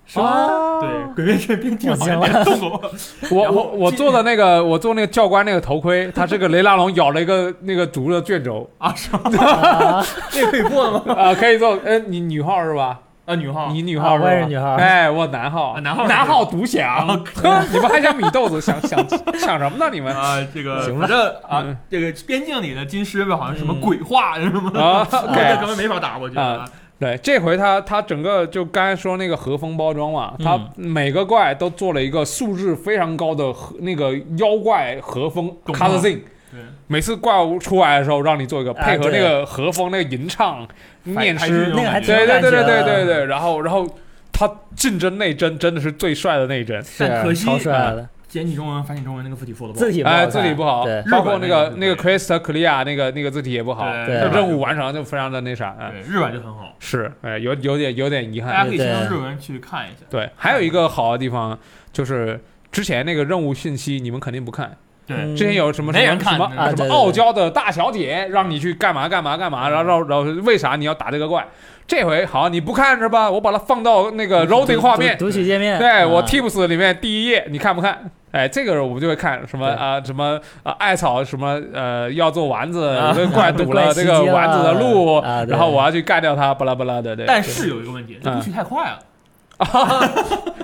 [0.06, 0.26] 是吗？
[0.26, 2.92] 啊对，鬼灭之刃边境好像联动过。
[3.32, 9.22] 我我我做的那个，我做那个教官那个头盔，他这个雷拉龙咬了一个那个竹的卷轴啊，是吗？
[9.40, 11.04] 啊，这个可以做吗？
[11.14, 11.78] 啊，可以做。
[11.86, 13.00] 呃，你女号是吧？
[13.30, 13.72] 啊，女号。
[13.72, 14.26] 你女啊号是吧？
[14.28, 17.06] 我也是女号哎，我男号啊，男号男号独享。
[17.72, 18.60] 你们还想米豆子？
[18.60, 19.00] 想想
[19.38, 19.90] 想什么呢？
[19.94, 26.68] 你们啊，这个反正啊嗯，这个边境里的金狮子，好像什么嗯鬼话什么的，啊这？OK，根本没法打过去啊。
[27.00, 40.68] 对，这回他他整个就刚才说那个和风包装嘛，他嗯每个怪都做了一个素质非常高的和那个妖怪和风 c 画 o l o r i n 对，每次怪物出来的时候，让你做一个啊配合那个和风那个吟唱
[41.04, 41.72] 念诗。
[41.72, 43.88] 对对对对对对对，然后然后
[44.32, 49.86] 他竞争内帧真的是最帅的那一帧，但可惜超帅的，简体中文、繁体中文那个字体做的不好。
[49.86, 58.54] 字体不好哎，字体不好，包括那个那个那个 Crystal Clear 那个那个字体也不好，对任务完成就非常的那啥，哎，对，日版就很好，是，哎，有有点有点遗憾。
[58.54, 60.06] 大家，可以先用日文去看一下。
[60.10, 61.58] 对，还有一个好的地方
[61.92, 62.40] 就是
[62.72, 64.78] 之前那个任务信息你们肯定不看，
[65.10, 71.46] 对，嗯之前有什么什没人么什么啊什么对对对傲娇的大小姐让你去干嘛干嘛干嘛，然后然后然后为啥你要打这个怪？
[71.88, 73.30] 这回好，你不看是吧？
[73.32, 78.12] 我把它放到那个 loading 画面，读读取界面，对我啊 Tips 里面第一页，你看不看？
[78.32, 87.26] 哎，这个我们就会看什么对啊、什么啊艾草什么呃要做丸子，啊跟怪堵了怪这个击丸子的了路，啊对然后我要去干掉它，巴拉巴拉的，对。
[87.26, 89.00] 但是有一个问题，读取太快了。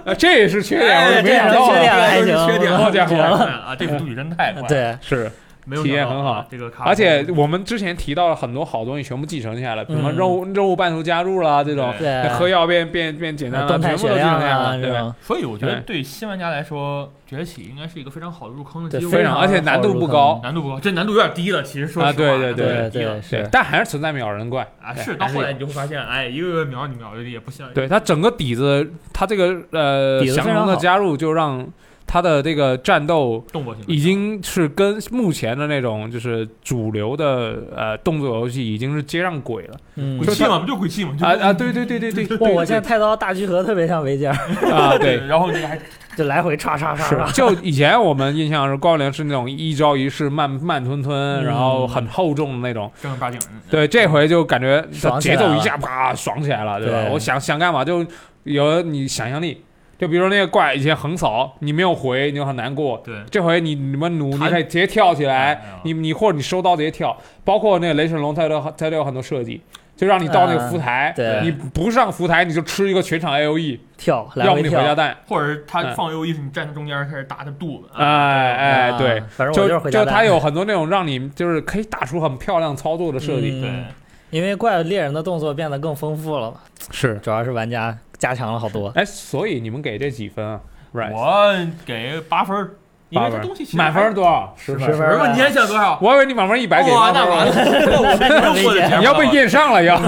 [0.06, 3.76] 呃 这也是缺点，哎我没想到这是缺点啊，还行缺点，好家伙 啊！
[3.78, 5.32] 这个杜宇真太快了，，对，是。
[5.66, 11.94] 没有体验很好啊这个卡，而且我们之前提到了很多好东西，全部继承下来，比如说嗯任务、任务半途加入啦，这种
[12.38, 14.92] 喝药变变变简单了，动态全部都继血量承下来，对。
[14.92, 21.64] 吧，所以我觉得对对新玩家来说，崛起应该是一个非常好的入坑的机会，非常，而且难度不高难度不高，这难度有点低了。
[21.64, 31.66] 其实说实话，啊对对对对但还是存在秒人怪啊，是到后来你就会发现，哎，一个个秒你秒的也不像，对它整个底子，它这个呃底子非降龙的加入，就让
[32.08, 41.16] 它的这个战斗动作性已经是跟目前的那种就是主流的呃动作游戏已经是接上轨了嗯鬼，泣嘛，不就鬼泣嘛？
[41.22, 41.54] 啊啊！
[41.54, 44.34] 对对对对对，哇，我现在太刀大集合特别像维吉尔，
[44.72, 45.18] 啊 对。
[45.28, 45.80] 然后那个还
[46.16, 52.90] 就来回叉叉叉是，唰，就以前我们印象是光联是那种一招一式慢慢吞吞，嗯然后很厚重的那种。
[53.02, 53.40] 正儿八经。
[53.70, 54.86] 对，这回就感觉
[55.20, 57.10] 节奏一下啪爽起来了，对吧？
[57.12, 58.06] 我想想干嘛就
[58.44, 59.62] 有你想象力。
[59.98, 63.02] 就比如说那个怪以前横扫，你没有回，你就很难过。
[63.04, 69.62] 对，这回你你们努，你可以直接跳起来你你或者你收刀直接跳，包括那个雷神龙，它都它都有很多设计，
[69.96, 86.58] 就让你到那个浮台，对你不上浮台你就吃一个全场 A O E，跳来要么你回家蛋，或者是他放 A O E 是你站在中间开始打他肚子，哎啊哎，啊对，反正我就回家弹就他有很多那种让你就是可以打出很漂亮操作的设计，嗯对，因为怪猎人的动作变得更丰富了嘛，
[86.92, 87.16] 是。
[87.20, 88.90] 主要是玩家加强了好多。
[88.90, 90.62] 哎，所以你们给这几分啊
[90.94, 92.72] ？Right，我给八分儿，
[93.10, 94.54] 因为这东西满分还多少？
[94.58, 95.98] 十十分十分，你还想多少？
[96.02, 100.00] 我以为你满分一百给哇，那完 了，我没过的节目了你要被验上了要。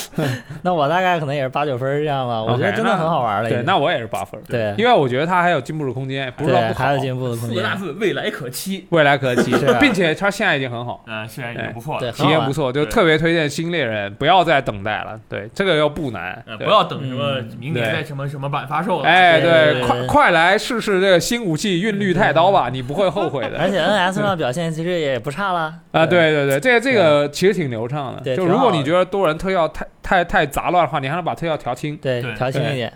[0.62, 3.48] 那我大概可能也是八九分这样吧，我觉得真的很好玩了。
[3.48, 4.40] 对，那我也是八分。
[4.48, 7.48] 对因为我觉得它还有进步的空间，不是说对，不好还有，进步的空间。
[7.48, 8.86] 四个大字，未来可期。
[8.90, 11.02] 未来可期 并且它现在已经很好。
[11.06, 12.00] 嗯，现在已经不错了。
[12.00, 15.18] 对体验不错，就特别推荐新猎人，不要再等待了。
[15.28, 19.08] 对，这个又不难呃，，不要等什么嗯明年再什么什么版发售了。
[19.08, 23.56] 哎，对快快来试试这个新武器韵律太刀吧，你不会后悔的。
[23.62, 25.74] 而且 NS 上表现其实也不差了。
[25.92, 28.36] 啊，对对对，这个这个其实挺流畅的。
[28.36, 31.96] 就如果你觉得多人特效太太太杂乱的话，你还能把特效调轻。
[31.96, 32.92] 对调轻一点。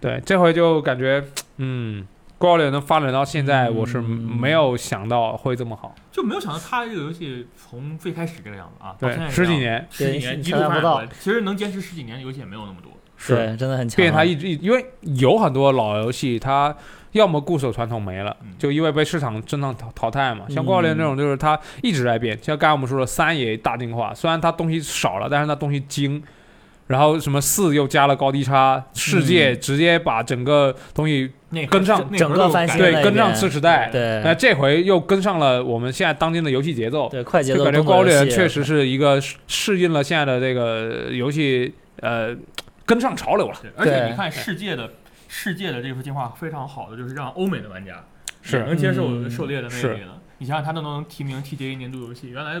[0.00, 1.22] 对，这回就感觉，
[1.58, 2.04] 嗯，
[2.36, 5.94] 高猎能发展到现在，嗯我是没有想到会这么好。
[6.10, 12.90] 就没有想到他这个游戏从最开始这个样子啊，对十几，年，十几年一路发不到展，其实能坚持十几年的游戏也没有那么多。
[13.16, 13.96] 是，真的很强。
[13.96, 16.74] 变它一直，因为有很多老游戏，它
[17.12, 20.44] 要么固守传统没了嗯，就因为被市场震荡淘淘汰嘛。
[20.48, 22.38] 像嗯怪物猎人这种，就是它一直在变。
[22.42, 26.22] 像刚才我们说的，三也大进化，虽然它东西少了，但是它东西精。
[26.88, 33.88] 然后什么四又加了高低差，世界直接把整个东西那跟上那整个翻新对跟上遍次时代。
[33.90, 42.36] 对那这回又跟上了我们现在当今的游戏节奏，对快节奏就感觉动作游戏高猎人确实是一个适适应了现在的这个游戏，呃，
[42.84, 43.54] 跟上潮流了。
[43.76, 44.90] 而且你看世界的
[45.34, 48.04] 世界的这幅进化非常好的，就是让欧美的玩家
[48.42, 48.58] 是。
[48.66, 49.30] 能接受嗯。
[49.30, 50.20] 狩猎的魅是力了。
[50.36, 52.60] 你想想，他都能提名 TGA 年度游戏，原来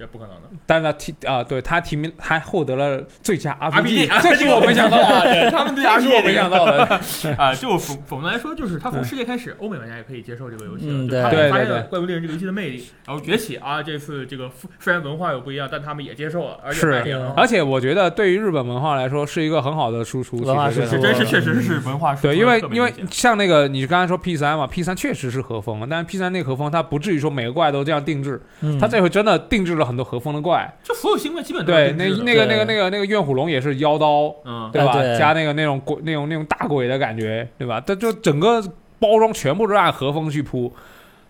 [0.00, 0.48] 怪猎这不可能的。
[0.66, 7.00] 但是他提啊，对他提名还获得了最佳 RPG，这是我没想到啊， 的，他们对这是我没想到的。
[7.36, 10.92] 啊，就总总的来说，就是他从世界开始，欧美玩家也可以接受这个游戏了。
[10.92, 30.72] 嗯就他对发现对对了怪物猎人这个游戏的魅力，然后崛起啊，这次这个虽然文化有不一样，但他们也接受了，而且而且我觉得对于日本文化来说是一个很好的输出，文化其实输出是真是确实是文化输出对，因为因为像那个你刚才说 P 三嘛，P 三确实是和风，但是 P 三那个和风它不至于说每个怪都这样定制，嗯它这回真的定制了很多和风的怪。
[30.84, 34.92] 就所有新怪基本都是对，那那个那个那个那个怨虎龙也是妖刀，嗯，对吧？
[34.92, 37.82] 哎对加那个那种鬼那种那种大鬼的感觉，对吧？
[37.84, 38.62] 但就整个
[39.00, 40.72] 包装全部都按和风去铺，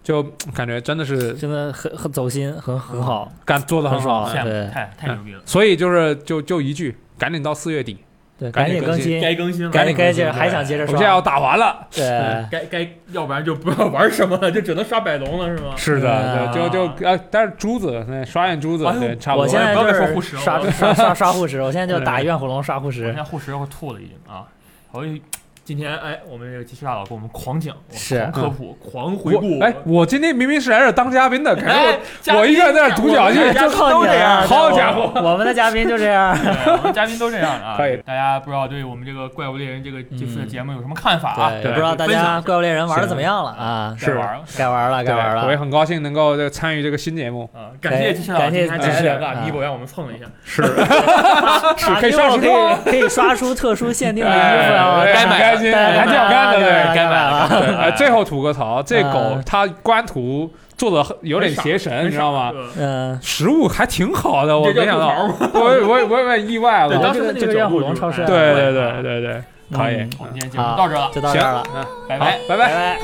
[0.03, 0.23] 就
[0.55, 3.33] 感觉真的是真的很很走心，很很好。
[3.45, 4.37] 干做的很好很。
[4.37, 7.99] 羡慕对太太牛逼了，所以就是就就一句，赶紧到四月底，
[8.41, 11.21] 对，赶紧更新赶紧更新，该更新了，赶紧该接着还想接着我们现在要。
[11.21, 11.87] 打完了。
[11.95, 12.03] 对，
[12.51, 15.75] 该该，要不然就不知道玩什么了，就只能刷百龙了，是吗？
[15.77, 19.43] 是的，就就呃，但是珠子，那刷眼珠子，对，差不多。
[19.43, 23.17] 我现在就是刷我刷刷刷护石，我现在就打对怨火龙刷护石我现。
[23.17, 24.47] 在护石要吐了已经啊，
[24.91, 25.21] 所以
[25.71, 29.61] 今天哎，我们这个技师大佬给我们狂讲，是狂科普，狂回顾。
[29.61, 31.97] 我哎，我今天明明是来这当嘉宾的，可是哎
[32.31, 36.37] 我我一个人在这独角戏就靠你都这样了，好家伙我们的嘉宾就这样。
[36.67, 37.77] 我们嘉宾都这样啊。
[37.77, 41.53] 可以大家不知道对我们这个怪物猎人这个这次的节目有什么看法啊？
[41.63, 43.95] 不知道大家怪物猎人玩的怎么样了啊？
[43.97, 44.43] 是玩了。
[44.59, 45.57] 该玩了，该玩了我也。
[45.57, 52.73] 很高兴能够这个参与这个新节目，啊，感谢技师大佬，弥补让我们蹭了一下，是是可以刷可时装。
[52.73, 55.05] 以可以刷出特殊限定的衣服哎啊！
[55.05, 56.95] 该买心，该还挺好看的，对。
[56.95, 57.49] 该买了了。
[57.49, 62.53] 对，呃， 最后吐个槽，这狗嗯它官图做的有点邪神，你知道吗？
[62.79, 65.09] 嗯，食物还挺好的，我没想到，
[65.53, 67.03] 我我我有点意外对，了。
[67.03, 69.43] 当时的那这个龙超市哎对对对对对，
[69.73, 72.39] 可以嗯，我们今天节目到这了，就到这了，嗯拜拜。
[72.49, 72.99] 拜拜拜。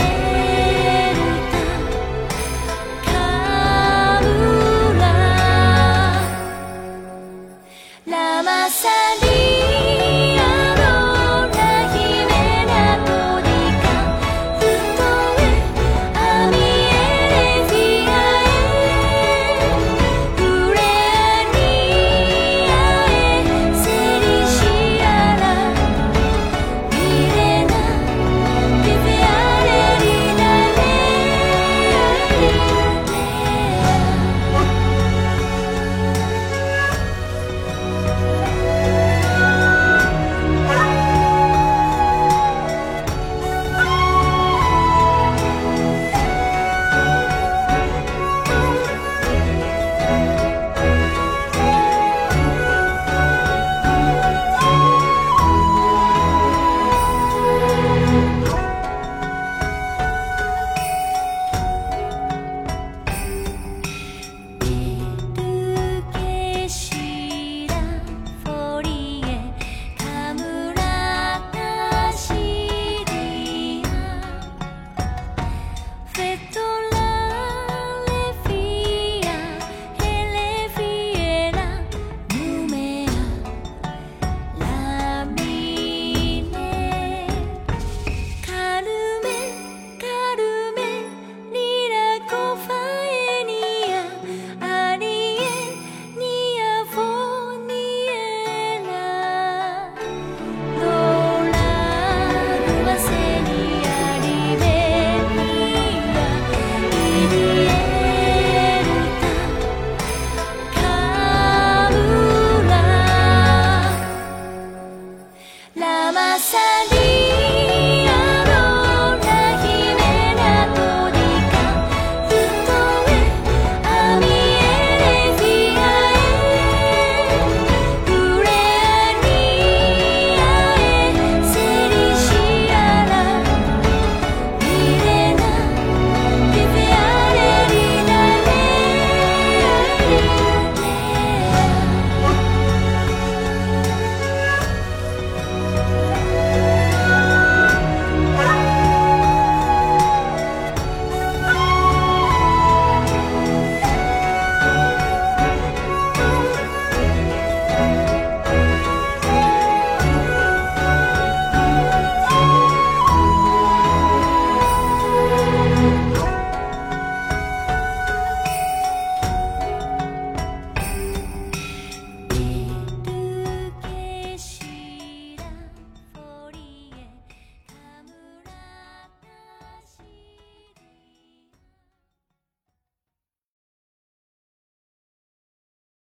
[0.00, 0.05] 拜
[8.86, 9.35] shall be.